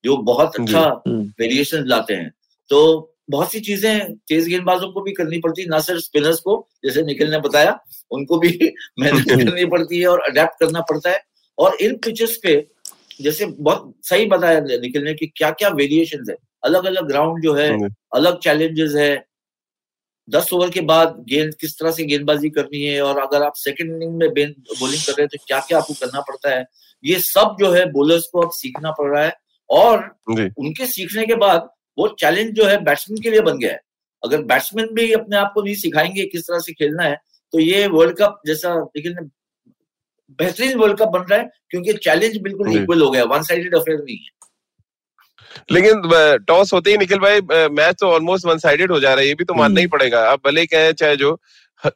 [0.03, 2.31] जो बहुत अच्छा वेरिएशन हम्म। लाते हैं।
[2.69, 6.67] तो बहुत सी चीज़ें तेज गेंदबाजों को भी करनी पड़ती है ना सिर्फ़ स्पिनर्स को
[6.85, 7.79] जैसे निखिल ने बताया
[8.11, 8.49] उनको भी
[8.99, 11.21] मेहनत करनी पड़ती है और अडेप्ट करना पड़ता है।
[11.57, 12.67] और इन पिचेस पे
[13.21, 16.35] जैसे बहुत सही बताया निखिल ने कि क्या क्या वेरिएशन है।
[16.67, 17.69] अलग अलग ग्राउंड जो है
[18.15, 19.25] अलग चैलेंजेस है।
[20.27, 23.91] दस ओवर के बाद गेंद किस तरह से गेंदबाजी करनी है और अगर आप सेकंड
[23.93, 26.65] इनिंग में बॉलिंग कर रहे हैं तो क्या क्या आपको करना पड़ता है?
[27.03, 29.33] ये सब जो है बोलर्स को अब सीखना पड़ रहा है
[29.69, 30.03] और
[30.59, 33.79] उनके सीखने के बाद वो चैलेंज जो है बैट्समैन के लिए बन गया है।
[34.23, 37.15] अगर बैट्समैन भी अपने आप को नहीं सिखाएँगे किस तरह से खेलना है
[37.53, 39.29] तो ये वर्ल्ड कप जैसा लेकिन
[40.39, 43.99] बेहतरीन वर्ल्ड कप बन रहा है क्योंकि चैलेंज बिल्कुल इक्वल हो गया वन साइडेड अफेयर
[43.99, 44.36] नहीं है।
[45.71, 46.01] लेकिन
[46.47, 47.41] टॉस होते ही निखिल भाई
[47.71, 49.97] मैच तो ऑलमोस्ट वन साइडेड हो जा रहा है ये भी तो मानना ही हम्म।
[49.97, 51.39] पड़ेगा। आप भले कहें चाहे जो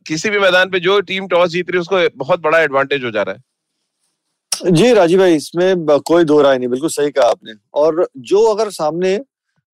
[0.07, 3.11] किसी भी मैदान पे जो टीम टॉस जीत रही है उसको बहुत बड़ा एडवांटेज हो
[3.11, 7.53] जा रहा है। जी राजीव भाई इसमें कोई दो राय नहीं बिल्कुल सही कहा आपने।
[7.73, 9.19] और जो अगर सामने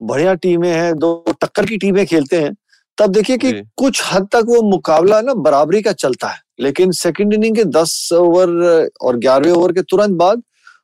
[0.01, 2.55] बढ़िया टीमें हैं दो टक्कर की टीमें खेलते हैं
[2.97, 7.33] तब देखिए कि कुछ हद तक वो मुकाबला ना बराबरी का चलता है। लेकिन सेकंड
[7.33, 8.49] इनिंग के दस ओवर
[9.01, 10.41] और ग्यारहवें ओवर के तुरंत बाद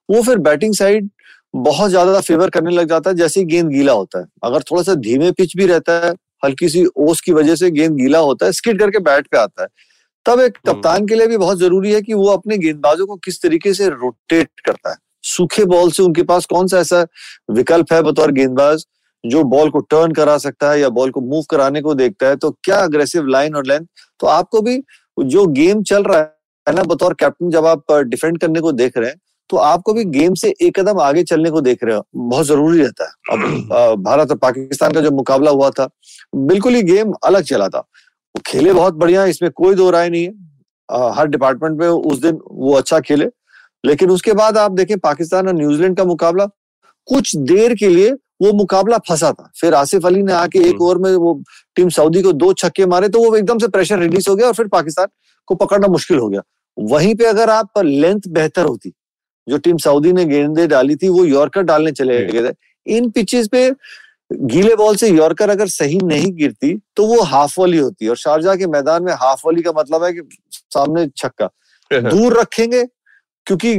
[0.09, 1.09] वो फिर बैटिंग साइड
[1.53, 4.93] बहुत ज़्यादा फेवर करने लग जाता है जैसे गेंद गीला होता है। अगर थोड़ा सा
[4.97, 6.11] धीमे पिच भी रहता है
[6.45, 9.61] हल्की सी ओस की वजह से गेंद गीला होता है स्किड करके बैट पे आता
[9.61, 9.67] है।
[10.25, 13.41] तब एक कप्तान के लिए भी बहुत ज़रूरी है कि वो अपने गेंदबाजों को किस
[13.41, 17.05] तरीके से रोटेट करता है। सूखे बॉल से उनके पास कौन सा ऐसा
[17.51, 18.85] विकल्प है बतौर गेंदबाज
[19.23, 22.35] जो बॉल को टर्न करा सकता है या बॉल को मूव कराने को देखता है?
[22.35, 23.85] तो क्या अग्रेसिव लाइन और लेंथ
[24.19, 24.77] तो आपको भी
[25.17, 26.19] जो गेम चल रहा
[26.67, 29.17] है ना बतौर कैप्टन जब आप डिफेंड करने को देख रहे हैं
[29.49, 32.79] तो आपको भी गेम से एक कदम आगे चलने को देख रहे हो। बहुत ज़रूरी
[32.79, 35.89] रहता है। अब भारत और पाकिस्तान का जो मुकाबला हुआ था
[36.35, 37.83] बिल्कुल ही गेम अलग चला था।
[38.45, 42.73] खेले बहुत बढ़िया इसमें कोई दो राय नहीं है। हर डिपार्टमेंट में उस दिन वो
[42.73, 43.25] अच्छा खेले।
[43.83, 46.45] लेकिन उसके बाद आप देखें पाकिस्तान और न्यूजीलैंड का मुकाबला
[47.07, 50.97] कुछ देर के लिए वो मुकाबला फंसा था। फिर आसिफ अली ने आके एक ओवर
[50.97, 51.33] में वो
[51.75, 54.53] टीम सऊदी को दो छक्के मारे तो वो एकदम से प्रेशर रिलीज़ हो गया और
[54.53, 55.07] फिर पाकिस्तान
[55.47, 56.41] को पकड़ना मुश्किल हो गया।
[56.77, 58.93] वहीं पे अगर आप लेंथ बेहतर होती
[59.47, 62.53] जो टीम सऊदी ने गेंदे डाली थी वो यॉर्कर डालने चले गए थे।
[62.97, 63.69] इन पिचेस पे
[64.31, 68.17] गीले बॉल से यॉर्कर अगर सही नहीं गिरती तो वो हाफ़ वॉली होती है और
[68.17, 70.21] शारजा के मैदान में हाफ़ वॉली का मतलब है कि
[70.53, 71.49] सामने छक्का।
[71.93, 72.83] दूर रखेंगे
[73.47, 73.77] क्योंकि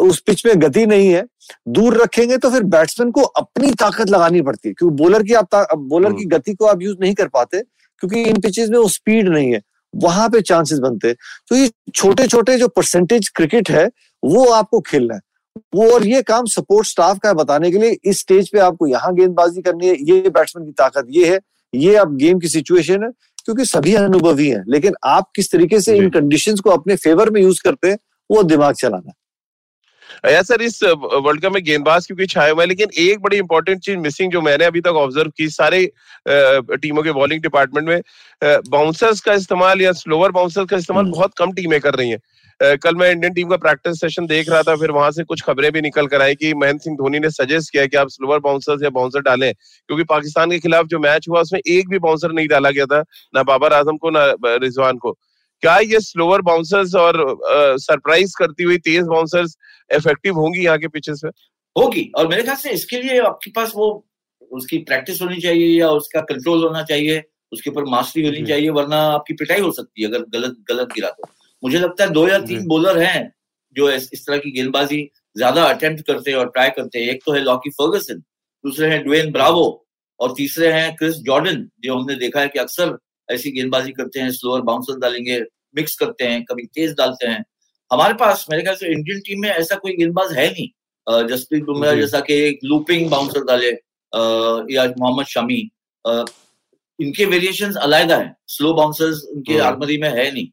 [0.00, 1.24] उस पिच में गति नहीं है।
[1.68, 5.56] दूर रखेंगे तो फिर बैट्समैन को अपनी ताकत लगानी पड़ती है क्योंकि बॉलर की आप
[5.74, 8.88] बॉलर की हम्म। गति को आप यूज़ नहीं कर पाते क्योंकि इन पिचेस में वो
[8.88, 9.60] स्पीड नहीं है।
[9.98, 11.12] वहाँ पे चांसेस बनते
[11.48, 13.86] तो ये छोटे छोटे जो परसेंटेज क्रिकेट है
[14.22, 15.20] वो आपको खेलना है।
[15.74, 18.86] वो और ये काम सपोर्ट स्टाफ का है बताने के लिए इस स्टेज पे आपको
[18.86, 21.38] यहाँ गेंदबाजी करनी है ये बैट्समैन की ताकत ये है
[21.74, 23.10] ये आप गेम की सिचुएशन है
[23.44, 27.40] क्योंकि सभी अनुभवी हैं लेकिन आप किस तरीके से इन कंडीशंस को अपने फेवर में
[27.40, 27.98] यूज़ करते हैं
[28.30, 29.12] वो दिमाग चलाना
[30.24, 32.68] या सर इस वर्ल्ड कप में गेंदबाज क्योंकि छाए हुए हैं?
[32.68, 35.84] लेकिन एक बड़ी इंपॉर्टेंट चीज़ मिसिंग जो मैंने अभी तक ऑब्ज़र्व की सारे
[36.28, 38.00] टीमों के बॉलिंग डिपार्टमेंट में
[38.70, 42.20] बाउंसर्स का इस्तेमाल या स्लोअर बाउंसर्स का इस्तेमाल हम्म। बहुत कम टीमें कर रही हैं।
[42.60, 45.70] कल मैं इंडियन टीम का प्रैक्टिस सेशन देख रहा था फिर वहाँ से कुछ खबरें
[45.72, 48.82] भी निकल कर आई कि महेंद्र सिंह धोनी ने सजेस्ट किया कि आप स्लोअर बाउंसर्स
[48.82, 52.48] या बाउंसर डालें क्योंकि पाकिस्तान के खिलाफ जो मैच हुआ उसमें एक भी बाउंसर नहीं
[52.48, 53.00] डाला गया था
[53.34, 55.16] ना बाबर आज़म को ना रिजवान को।
[55.62, 57.16] क्या ये स्लोअर बाउंसर्स और
[57.80, 59.56] सरप्राइज़ करती हुई तेज बाउंसर्स
[59.90, 61.28] इफ़ेक्टिव होंगी यहाँ के पिचेस पे
[61.76, 63.88] होगी। और मेरे ख्याल से इसके लिए आपके पास वो
[64.50, 68.96] उसकी प्रैक्टिस होनी चाहिए या उसका कंट्रोल होना चाहिए उसके ऊपर मास्टरी होनी चाहिए वरना
[69.08, 71.28] आपकी पिटाई हो सकती है अगर गलत गलत गिरा तो।
[71.62, 73.32] मुझे लगता है दो या तीन बॉलर हैं
[73.76, 75.02] जो इस, इस तरह की गेंदबाजी
[75.36, 78.22] ज़्यादा अटेम्प्ट करते हैं और ट्राई करते हैं। एक तो है लॉकी फर्गसन
[78.64, 79.66] दूसरे हैं डुएन ब्रावो
[80.20, 82.96] और तीसरे हैं क्रिस जॉर्डन जो हमने देखा है कि अक्सर
[83.30, 85.40] ऐसी गेंदबाजी करते हैं स्लोअर बाउंसर डालेंगे
[85.76, 87.44] मिक्स करते हैं कभी तेज डालते हैं।
[87.90, 91.94] हमारे पास मेरे ख्याल से इंडियन टीम में ऐसा कोई गेंदबाज है नहीं। जसप्रीत बुमराह
[91.94, 93.70] जैसा कि एक लूपिंग बाउंसर डाले
[94.74, 95.60] या मोहम्मद शमी
[96.98, 100.48] इनके वेरिएशन अलायदा है। स्लो बाउंसर्स इनके आर्मरी में है नहीं।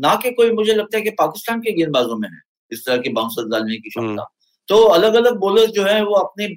[0.00, 2.40] ना कि कोई मुझे लगता है कि पाकिस्तान के गेंदबाजों में है
[2.72, 4.24] इस तरह के बाउंसर डालने की क्षमता।
[4.68, 6.48] तो अलग अलग बॉलर जो है वो अपने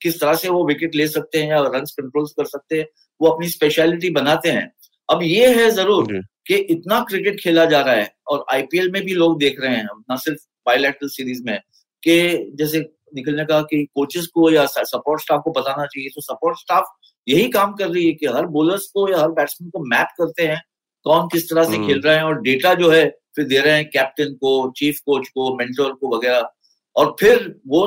[0.00, 2.86] किस तरह से वो विकेट ले सकते हैं या रन कंट्रोल कर सकते हैं
[3.20, 4.70] वो अपनी स्पेशलिटी बनाते हैं।
[5.08, 6.12] अब ये है ज़रूर
[6.46, 9.84] कि इतना क्रिकेट खेला जा रहा है और आईपीएल में भी लोग देख रहे हैं
[10.10, 11.58] ना सिर्फ़ बायोलैटरल सीरीज़ में
[12.02, 12.80] कि जैसे
[13.16, 16.84] निकलने का कि कोचेस को या सपोर्ट स्टाफ को बताना चाहिए तो सपोर्ट स्टाफ
[17.26, 20.46] यही काम कर रही है कि हर बोलर्स को या हर बैट्समैन को मैप करते
[20.46, 20.60] हैं
[21.06, 23.04] कौन किस तरह से खेल हम्म। रहे हैं और डेटा जो है
[23.36, 26.48] फिर दे रहे हैं कैप्टन को चीफ कोच को मेंटर को वगैरह।
[26.96, 27.86] और फिर वो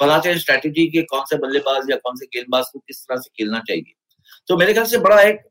[0.00, 3.30] बनाते हैं स्ट्रेटेजी के कौन से बल्लेबाज या कौन से गेंदबाज को किस तरह से
[3.36, 3.94] खेलना चाहिए।
[4.48, 5.42] तो मेरे ख्याल से बड़ा एक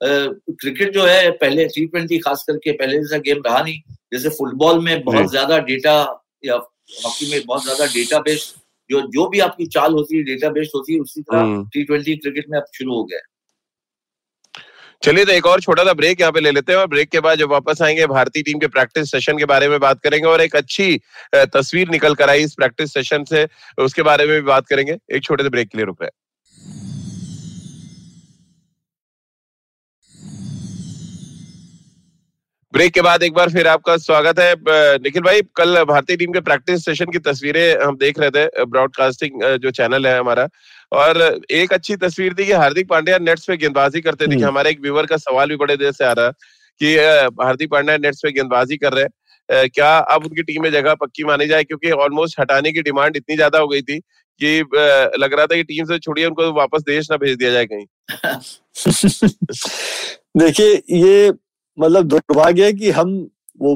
[0.00, 3.80] क्रिकेट जो है पहले टी ट्वेंटी खास करके पहले जैसा गेम रहा नहीं।
[4.12, 5.92] जैसे फुटबॉल में बहुत ज़्यादा डेटा
[6.44, 10.48] या हॉकी में बहुत ज़्यादा डेटा बेस्ड जो जो भी आपकी चाल होती है डेटा
[10.52, 13.30] बेस्ड होती है उसी तरह टी ट्वेंटी क्रिकेट में अब शुरू हो गया है।
[15.02, 17.20] चलिए तो एक और छोटा सा ब्रेक यहाँ पे ले लेते हैं और ब्रेक के
[17.20, 20.40] बाद जब वापस आएँगे भारतीय टीम के प्रैक्टिस सेशन के बारे में बात करेंगे और
[20.40, 21.00] एक अच्छी
[21.34, 23.46] तस्वीर निकल कर आई इस प्रैक्टिस सेशन से
[23.78, 26.20] उसके बारे में भी बात करेंगे। एक छोटे से ब्रेक के लिए रुक रहे हैं।
[32.72, 34.54] ब्रेक के बाद एक बार फिर आपका स्वागत है।
[34.98, 39.42] निखिल भाई कल भारतीय टीम के प्रैक्टिस सेशन की तस्वीरें हम देख रहे थे ब्रॉडकास्टिंग
[39.62, 40.48] जो चैनल है हमारा।
[40.92, 41.20] और
[41.52, 44.80] एक अच्छी तस्वीर थी कि हार्दिक पांड्या नेट्स पे गेंदबाजी करते थे हम्म। हमारे एक
[44.82, 46.32] व्यूवर का सवाल भी बड़े देर से आ रहा है
[46.80, 46.96] कि
[47.42, 51.24] हार्दिक पांड्या नेट्स पे गेंदबाजी कर रहे हैं। क्या अब उनकी टीम में जगह पक्की
[51.24, 51.64] मानी जाए?
[51.64, 54.58] क्योंकि ऑलमोस्ट हटाने की डिमांड इतनी ज़्यादा हो गई थी कि
[55.18, 57.86] लग रहा था कि टीम से छोड़िए उनको वापस देश ना भेज दिया जाए कहीं।
[60.38, 61.32] देखिए ये
[61.78, 63.14] मतलब दुर्भाग्य है कि हम
[63.60, 63.74] वो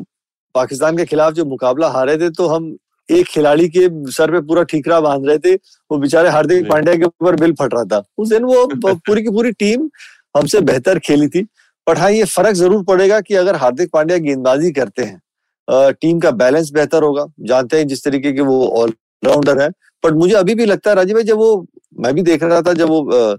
[0.55, 2.77] पाकिस्तान के खिलाफ जो मुकाबला हारे थे तो हम
[3.09, 7.05] एक खिलाड़ी के सर पे पूरा ठीकरा बाँध रहे थे। वो बेचारे हार्दिक पांड्या के
[7.05, 9.89] ऊपर बिल फट रहा था। उस दिन वो पूरी की पूरी टीम
[10.37, 11.43] हमसे बेहतर खेली थी।
[11.87, 16.31] पर हाँ ये फ़र्क ज़रूर पड़ेगा कि अगर हार्दिक पांड्या गेंदबाजी करते हैं टीम का
[16.33, 19.71] बैलेंस बेहतर होगा। जानते हैं जिस तरीके के वो ऑलराउंडर है।
[20.05, 21.67] पर मुझे अभी भी लगता है राजीव भाई जब वो
[22.01, 23.37] मैं भी देख रहा था जब वो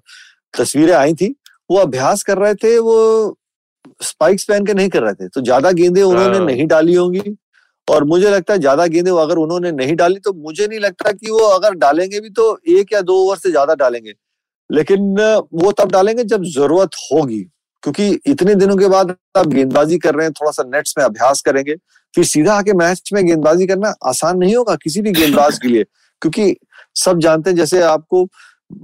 [0.53, 1.35] तस्वीरें आई थी
[1.71, 3.36] वो अभ्यास कर रहे थे वो
[4.01, 7.35] स्पाइक्स पहन के नहीं कर रहे थे। तो ज़्यादा गेंदे उन्होंने हाँ। नहीं डाली होंगी।
[7.87, 11.31] और मुझे लगता है ज़्यादा गेंदे अगर उन्होंने नहीं डाली तो मुझे नहीं लगता कि
[11.31, 14.13] वो अगर डालेंगे भी तो एक या दो ओवर से ज़्यादा डालेंगे।
[14.69, 15.15] लेकिन
[15.55, 17.39] वो तब डालेंगे जब ज़रूरत होगी
[17.83, 21.41] क्योंकि इतने दिनों के बाद आप गेंदबाजी कर रहे हैं थोड़ा सा नेट्स में अभ्यास
[21.41, 21.75] करेंगे
[22.13, 25.83] फिर सीधा आके मैच में गेंदबाजी करना आसान नहीं होगा किसी भी गेंदबाज के लिए।
[26.21, 26.55] क्योंकि
[26.95, 28.27] सब जानते हैं जैसे आपको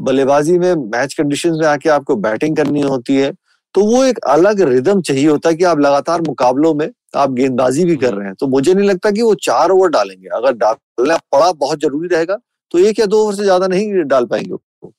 [0.01, 3.31] बल्लेबाजी में मैच कंडीशंस में आके आपको बैटिंग करनी होती है
[3.75, 7.85] तो वो एक अलग रिदम चाहिए होता है कि आप लगातार मुकाबलों में आप गेंदबाजी
[7.85, 11.17] भी कर रहे हैं। तो मुझे नहीं लगता कि वो चार ओवर डालेंगे। अगर डालना
[11.31, 12.37] पड़ा बहुत ज़रूरी रहेगा
[12.71, 14.89] तो एक या दो ओवर से ज़्यादा नहीं डाल पाएँगे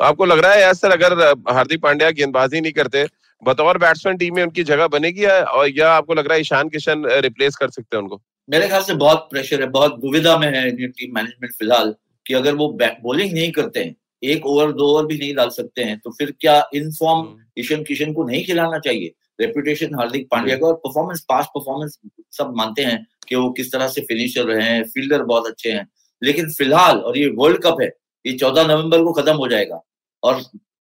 [0.00, 3.06] आपको लग रहा है यार सर अगर हार्दिक पांड्या गेंदबाजी नहीं करते
[3.42, 6.68] बतौर बैट्समैन टीम में उनकी जगह बनेगी या, और या आपको लग रहा है ईशान
[6.68, 8.20] किशन रिप्लेस कर सकते हैं उनको?
[8.48, 11.94] मेरे ख्याल से बहुत प्रेशर है बहुत दुविधा में है टीम मैनेजमेंट फ़िलहाल
[12.26, 15.84] कि अगर वो बॉलिंग नहीं करते हैं एक ओवर दो ओवर भी नहीं डाल सकते
[15.84, 19.12] हैं तो फिर क्या इनफॉर्म हम्म। ईशान किशन को नहीं खिलाना चाहिए?
[19.40, 21.98] रेपुटेशन हार्दिक पांड्या का और परफॉर्मेंस पास्ट परफॉर्मेंस
[22.32, 25.86] सब मानते हैं कि वो किस तरह से फिनिशर रहे हैं फील्डर बहुत अच्छे हैं
[26.22, 27.90] लेकिन फ़िलहाल और ये वर्ल्ड कप है
[28.24, 29.80] ये चौदह नवंबर को खत्म हो जाएगा
[30.22, 30.42] और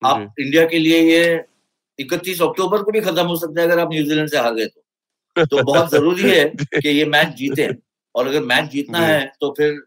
[0.01, 1.45] आप इंडिया के लिए ये
[1.99, 5.45] इकतीस अक्टूबर को भी खत्म हो सकता है अगर आप न्यूजीलैंड से हार गए तो।
[5.45, 6.45] तो बहुत ज़रूरी है
[6.81, 7.67] कि ये मैच जीते
[8.15, 9.79] और अगर मैच जीतना है तो फिर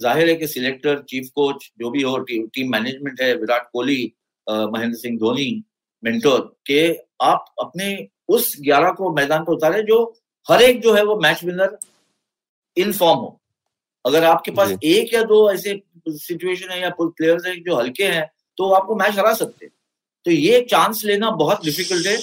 [0.00, 4.12] ज़ाहिर है कि सिलेक्टर चीफ कोच जो भी हो टीम, टीम मैनेजमेंट है विराट कोहली
[4.46, 5.64] महेंद्र सिंह धोनी
[6.02, 6.80] मेंटोर के
[7.22, 7.86] आप अपने
[8.28, 10.02] उस ग्यारह को मैदान पर उतारे जो
[10.46, 11.76] हर एक जो है वो मैच विनर
[12.76, 13.40] इन फॉर्म हो।
[14.04, 18.26] अगर आपके पास एक या दो ऐसे सिचुएशन है या प्लेयर्स है जो हल्के हैं
[18.58, 19.66] तो आपको मैच हरा सकते
[20.26, 22.16] तो ये चांस लेना बहुत डिफ़िकल्ट है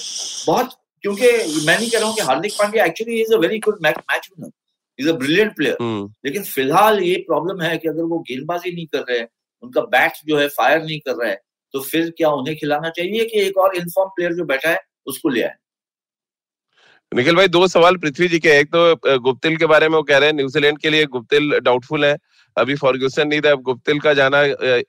[0.46, 1.26] बहुत क्योंकि
[1.66, 4.50] मैं नहीं कह रहा हूँ कि Hardik Pandya actually is a very good match winner
[4.98, 5.76] is a brilliant player
[6.24, 9.28] लेकिन फ़िलहाल ये प्रॉब्लम है कि अगर वो गेंदबाजी नहीं कर रहे हैं
[9.62, 11.40] उनका बैट जो है फायर नहीं कर रहा है
[11.74, 15.28] तो फिर क्या उन्हें खिलाना चाहिए कि एक और इनफॉर्म प्लेयर जो बैठा है उसको
[15.28, 15.54] ले आए?
[17.12, 20.18] निखिल भाई दो सवाल पृथ्वी जी के एक तो गुप्तिल के बारे में वो कह
[20.18, 22.16] रहे हैं न्यूजीलैंड के लिए गुप्तिल डाउटफुल है।
[22.56, 24.42] अभी फॉर्ग्यूसन नहीं था अब गुप्तिल का जाना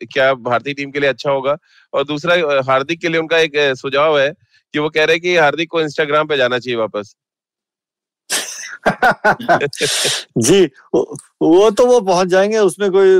[0.05, 1.57] क्या भारतीय टीम के लिए अच्छा होगा?
[1.93, 2.35] और दूसरा
[2.67, 4.31] हार्दिक के लिए उनका एक सुझाव है
[4.73, 7.15] कि वो कह रहे हैं कि हार्दिक को इंस्टाग्राम पे जाना चाहिए वापस।
[10.39, 13.19] जी, वो तो वो पहुँच जाएँगे, उसमें कोई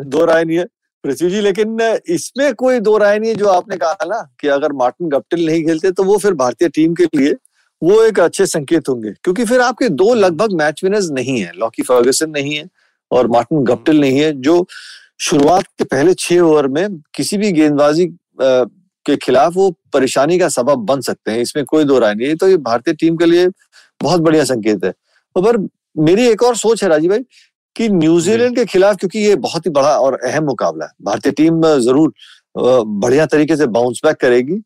[0.00, 0.64] दो राय नहीं है,
[1.04, 4.72] पृथ्वी जी, लेकिन इसमें कोई दो राय नहीं है जो आपने कहा ना, कि अगर
[4.74, 7.34] मार्टिन गप्टिल नहीं खेलते तो वो फिर भारतीय टीम के लिए
[7.82, 11.82] वो एक अच्छे संकेत होंगे, क्योंकि फिर आपके दो लगभग मैच विनर्स नहीं है लॉकी
[11.82, 12.68] फर्गसन नहीं है
[13.10, 14.66] और मार्टिन गप्टिल नहीं है, जो
[15.20, 18.06] शुरुआत के पहले छह ओवर में किसी भी गेंदबाजी
[18.40, 22.36] के खिलाफ वो परेशानी का सबब बन सकते हैं, इसमें कोई दो राय नहीं है
[22.36, 23.48] तो ये भारतीय टीम के लिए
[24.04, 24.90] बहुत बढ़िया संकेत है।
[25.36, 25.58] पर
[26.00, 27.24] मेरी एक और सोच है राजीव भाई
[27.76, 31.60] कि न्यूजीलैंड के खिलाफ क्योंकि ये बहुत ही बड़ा और अहम मुकाबला है। भारतीय टीम
[31.78, 32.12] ज़रूर
[32.56, 34.60] बढ़िया तरीके से बाउंस बैक करेगी।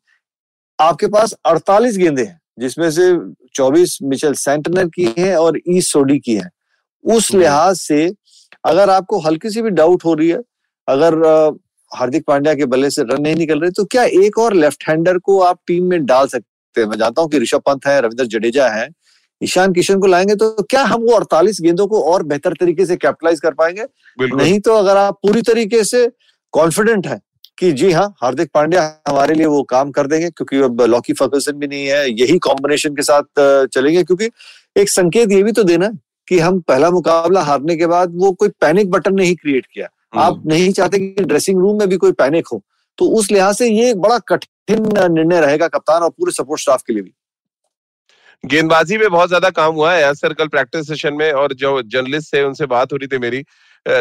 [0.79, 3.11] आपके पास 48 गेंदे हैं जिसमें से
[3.55, 6.49] 24 मिचेल सेंटनर की हैं और ई सोडी की हैं।
[7.05, 8.05] उस लिहाज से
[8.63, 10.39] अगर आपको हल्की सी भी डाउट हो रही है
[10.87, 11.15] अगर
[11.91, 15.17] हार्दिक पांड्या के बल्ले से रन नहीं निकल रहे तो क्या एक और लेफ़्ट हैंडर
[15.19, 16.87] को आप टीम में डाल सकते हैं?
[16.87, 18.87] मैं जानता हूँ कि ऋषभ पंत है रविंद्र जडेजा है
[19.41, 22.95] ईशान किशन को लाएँगे तो क्या हम वो 48 गेंदों को और बेहतर तरीके से
[22.95, 23.83] कैपिटलाइज कर पाएँगे?
[24.35, 26.07] नहीं तो अगर आप पूरी तरीके से
[26.53, 27.19] कॉन्फिडेंट है
[27.57, 31.51] कि जी हाँ हार्दिक पांड्या हमारे लिए वो काम कर देंगे क्योंकि अब लॉकी फर्गसन
[31.51, 34.29] भी नहीं है यही कॉम्बिनेशन के साथ चलेंगे क्योंकि
[34.75, 35.89] एक संकेत ये भी तो देना
[36.27, 40.23] कि हम पहला मुकाबला हारने के बाद वो कोई पैनिक बटन नहीं क्रिएट किया। हम्म।
[40.23, 42.63] आप नहीं चाहते कि ड्रेसिंग रूम में भी कोई पैनिक हो
[42.97, 46.93] तो उस लिहाज से ये बड़ा कठिन निर्णय रहेगा कप्तान और पूरे सपोर्ट स्टाफ के
[46.93, 47.13] लिए भी।
[48.43, 52.33] गेंदबाजी में बहुत ज़्यादा काम हुआ है सर, कल प्रैक्टिस सेशन में और जो जर्नलिस्ट
[52.33, 53.43] थे, उनसे बात हो रही थी मेरी।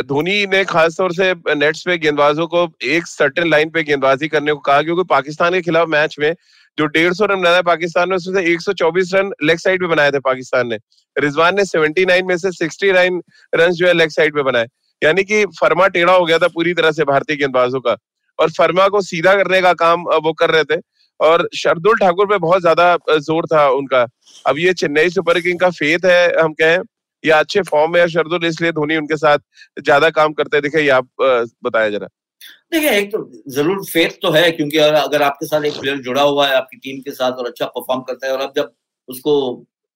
[0.03, 4.59] धोनी ने खासतौर से नेट्स पे गेंदबाजों को एक सर्टेन लाइन पे गेंदबाजी करने को
[4.61, 6.35] कहा, क्योंकि पाकिस्तान के खिलाफ मैच में
[6.79, 10.11] जो डेढ़ सौ रन बनाया पाकिस्तान ने, उसमें से 124 रन लेग साइड पे बनाए
[10.11, 10.79] थे पाकिस्तान ने।
[11.17, 13.21] रिजवान ने 79 में से 69
[13.53, 14.67] रन जो है लेग साइड पे बनाए।
[15.03, 17.97] यानी कि फर्मा टेढ़ा हो गया था पूरी तरह से भारतीय गेंदबाजों का।
[18.39, 20.81] और फर्मा को सीधा करने का काम वो कर रहे थे।
[21.21, 24.07] और शरदुल ठाकुर पे बहुत ज़्यादा ज़ोर था उनका।
[24.47, 26.79] अब ये चेन्नई सुपर किंग का फेथ है, हम कहें,
[27.25, 29.39] या अच्छे फॉर्म में शरदुल, इसलिए धोनी उनके साथ
[29.79, 32.09] ज़्यादा काम करते दिखे ये आप बताया जरा।
[32.73, 33.19] देखिए, एक तो
[33.51, 37.01] ज़रूर फेथ तो है, क्योंकि अगर आपके साथ एक प्लेयर जुड़ा हुआ है, आपकी टीम
[37.01, 38.73] के साथ और अच्छा परफॉर्म करता है, और आप जब
[39.09, 39.35] उसको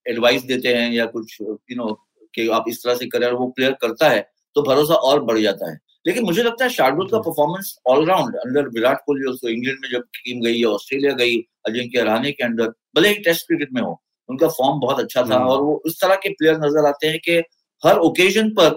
[0.07, 1.93] एडवाइस देते हैं या कुछ, यू नो,
[2.35, 4.21] कि आप इस तरह से करें और वो प्लेयर करता है
[4.57, 8.69] तो भरोसा और बढ़ जाता है। लेकिन मुझे लगता है शार्दुल का performance all round under
[8.69, 11.37] Virat Kohli उसको इंग्लैंड में जब टीम गई या ऑस्ट्रेलिया गई
[11.67, 15.38] अजिंक्य रहाने के अंदर भले ही टेस्ट क्रिकेट में हो उनका फॉर्म बहुत अच्छा था
[15.45, 17.38] और वो उस तरह के प्लेयर नज़र आते हैं कि
[17.83, 18.69] हर ओकेजन पर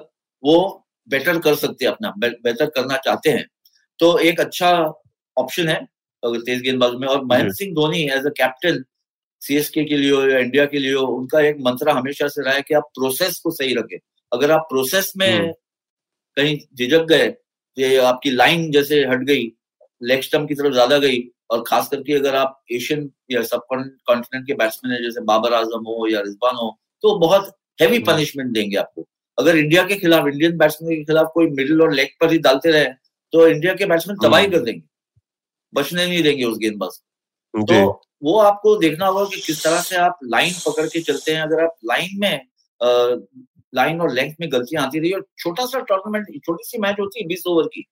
[0.43, 0.57] वो
[1.09, 3.45] बेटर कर सकते हैं अपना बेहतर करना चाहते हैं।
[3.99, 4.71] तो एक अच्छा
[5.37, 5.75] ऑप्शन है
[6.23, 8.83] अगर तेज गेंदबाज में और Mahendra Singh Dhoni as a captain
[9.41, 12.53] CSK के लिए हो या इंडिया के लिए हो उनका एक मंत्र हमेशा से रहा
[12.53, 13.97] है कि आप प्रोसेस को सही रखें।
[14.31, 15.51] अगर आप प्रोसेस में हम्म।
[16.37, 17.33] कहीं झिझक गए
[17.77, 19.51] ये आपकी लाइन जैसे हट गई
[20.01, 21.19] लेग स्टम्प की तरफ़ ज़्यादा गई
[21.49, 25.85] और खास करके अगर आप एशियन या सब कॉन्टिनेंट के बैट्समैन है जैसे बाबर आज़म
[25.87, 26.69] हो या रिजवान हो
[27.03, 29.05] तो बहुत हैवी पनिशमेंट देंगे आपको।
[29.37, 32.71] अगर इंडिया के खिलाफ इंडियन बैट्समैन के खिलाफ कोई मिडिल और लेग पर ही डालते
[32.71, 32.85] रहे
[33.33, 34.81] तो इंडिया के बैट्समैन तबाही कर देंगे।
[35.73, 36.99] बचने नहीं देंगे उस गेंदबाज
[37.53, 41.41] तो वो आपको देखना होगा कि किस तरह से आप लाइन पकड़ के चलते हैं।
[41.41, 42.35] अगर आप लाइन में
[43.75, 47.21] लाइन और लेंथ में गलतियाँ आती रही और छोटा सा टूर्नामेंट छोटी सी मैच होती
[47.21, 47.85] है बीस ओवर की।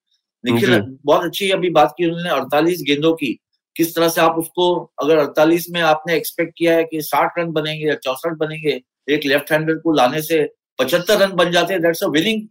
[0.44, 3.40] निखिल बहुत अच्छी अभी बात की उन्होंने अड़तालीस गेंदों की।
[3.76, 7.52] किस तरह से आप उसको अगर अड़तालीस में आपने एक्सपेक्ट किया है कि साठ रन
[7.52, 10.44] बनेंगे या चौसठ बनेंगे एक लेफ़्ट हैंडर को लाने से
[10.80, 12.48] पचहत्तर रन बन जाते हैं that's a winning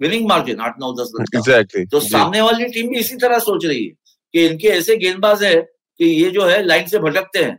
[0.00, 1.90] winning margin आठ नौ दस रन exactly.
[1.90, 3.90] तो सामने वाली टीम भी इसी तरह सोच रही है
[4.34, 5.54] कि इनके ऐसे गेंदबाज है
[6.00, 7.58] कि ये जो है लाइन से भटकते हैं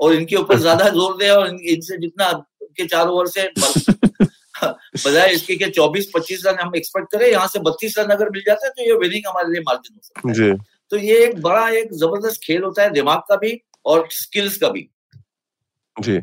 [0.00, 2.30] और इनके ऊपर ज़्यादा ज़ोर दे और इनसे जितना
[2.62, 3.48] इनके चार ओवर से
[4.96, 8.42] बजाय इसके के चौबीस पच्चीस रन हम एक्सपेक्ट करें यहाँ से बत्तीस रन अगर मिल
[8.46, 10.56] जाते हैं तो ये विनिंग हमारे लिए मार्जिन हो सकता है।
[10.92, 14.68] तो ये एक बड़ा एक ज़बरदस्त खेल होता है दिमाग का भी और स्किल्स का
[14.68, 14.88] भी।
[15.96, 16.18] जी।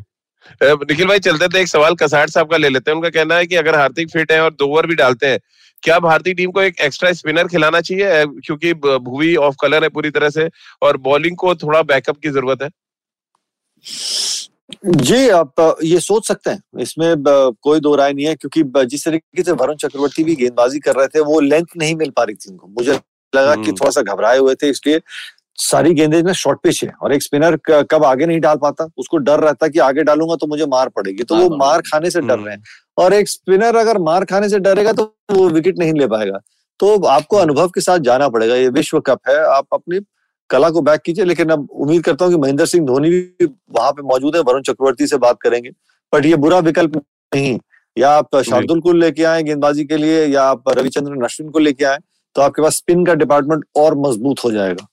[0.60, 3.46] निखिल भाई चलते थे एक सवाल कसाट साहब का ले लेते हैं। उनका कहना है
[3.46, 5.38] कि अगर हार्दिक फिट है और दो ओवर भी डालते हैं
[5.82, 8.24] क्या भारतीय टीम को एक एक्स्ट्रा स्पिनर खिलाना चाहिए?
[8.40, 10.48] क्योंकि भूवी ऑफ़ कलर है पूरी तरह से
[10.82, 12.68] और बॉलिंग को थोड़ा बैकअप की ज़रूरत है।
[14.86, 17.14] जी आप ये सोच सकते हैं। इसमें
[17.62, 21.08] कोई दो राय नहीं है क्योंकि जिस तरीके से वरुण चक्रवर्ती भी गेंदबाजी कर रहे
[21.08, 24.02] थे वो लेंथ नहीं मिल पा रही थी उनको। मुझे लगा कि हम्म। थोड़ा सा
[24.02, 25.00] घबराए हुए थे इसलिए
[25.58, 27.56] सारी गेंदे में शॉर्ट पिच है और एक स्पिनर
[27.90, 31.22] कब आगे नहीं डाल पाता उसको डर रहता कि आगे डालूँगा तो मुझे मार पड़ेगी
[31.22, 34.24] तो वो हाँ, मार खाने से डर रहे हैं। हम्म। और एक स्पिनर अगर मार
[34.24, 36.40] खाने से डरेगा तो वो विकेट नहीं ले पाएगा।
[36.80, 39.98] तो आपको अनुभव के साथ जाना पड़ेगा ये विश्व कप है आप अपनी
[40.50, 43.92] कला को बैक कीजिए लेकिन अब उम्मीद करता हूँ कि महेंद्र सिंह धोनी भी वहाँ
[43.92, 45.70] पे मौजूद है वरुण चक्रवर्ती से बात करेंगे।
[46.12, 46.96] बट ये बुरा विकल्प
[47.32, 47.58] नहीं
[47.96, 51.84] या आप शार्दुल को लेके आए गेंदबाजी के लिए या आप रविचंद्रन अश्विन को लेके
[51.84, 51.98] आए
[52.36, 54.86] तो आपके पास स्पिन का डिपार्टमेंट और मज़बूत हो जाएगा।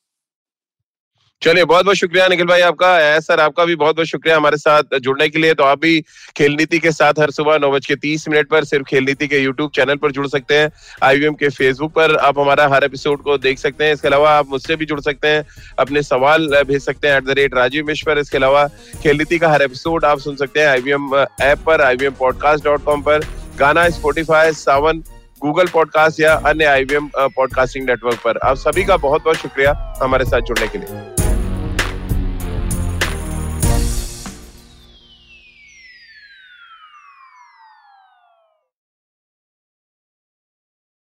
[1.41, 4.97] चलिए, बहुत बहुत शुक्रिया निखिल भाई आपका। सर, आपका भी बहुत बहुत शुक्रिया हमारे साथ
[5.01, 6.01] जुड़ने के लिए। तो आप भी
[6.37, 9.27] खेल नीति के साथ हर सुबह नौ बज के तीस मिनट पर सिर्फ़ खेल नीति
[9.27, 10.69] के यूट्यूब चैनल पर जुड़ सकते हैं।
[11.03, 14.49] आईवीएम के फेसबुक पर आप हमारा हर एपिसोड को देख सकते हैं। इसके अलावा आप
[14.49, 15.45] मुझसे भी जुड़ सकते हैं।
[15.79, 18.05] अपने सवाल भेज सकते हैं at the rate Rajeev Mishra.
[18.05, 18.67] पर इसके अलावा
[19.03, 22.83] खेल नीति का हर एपिसोड आप सुन सकते हैं आईवीएम ऐप पर आईवीएम पॉडकास्ट डॉट
[22.83, 23.25] कॉम पर।
[23.59, 25.03] गाना स्पोटिफाई सावन
[25.41, 30.25] गूगल पॉडकास्ट या अन्य आईवीएम पॉडकास्टिंग नेटवर्क पर। आप सभी का बहुत बहुत शुक्रिया हमारे
[30.25, 31.20] साथ जुड़ने के लिए।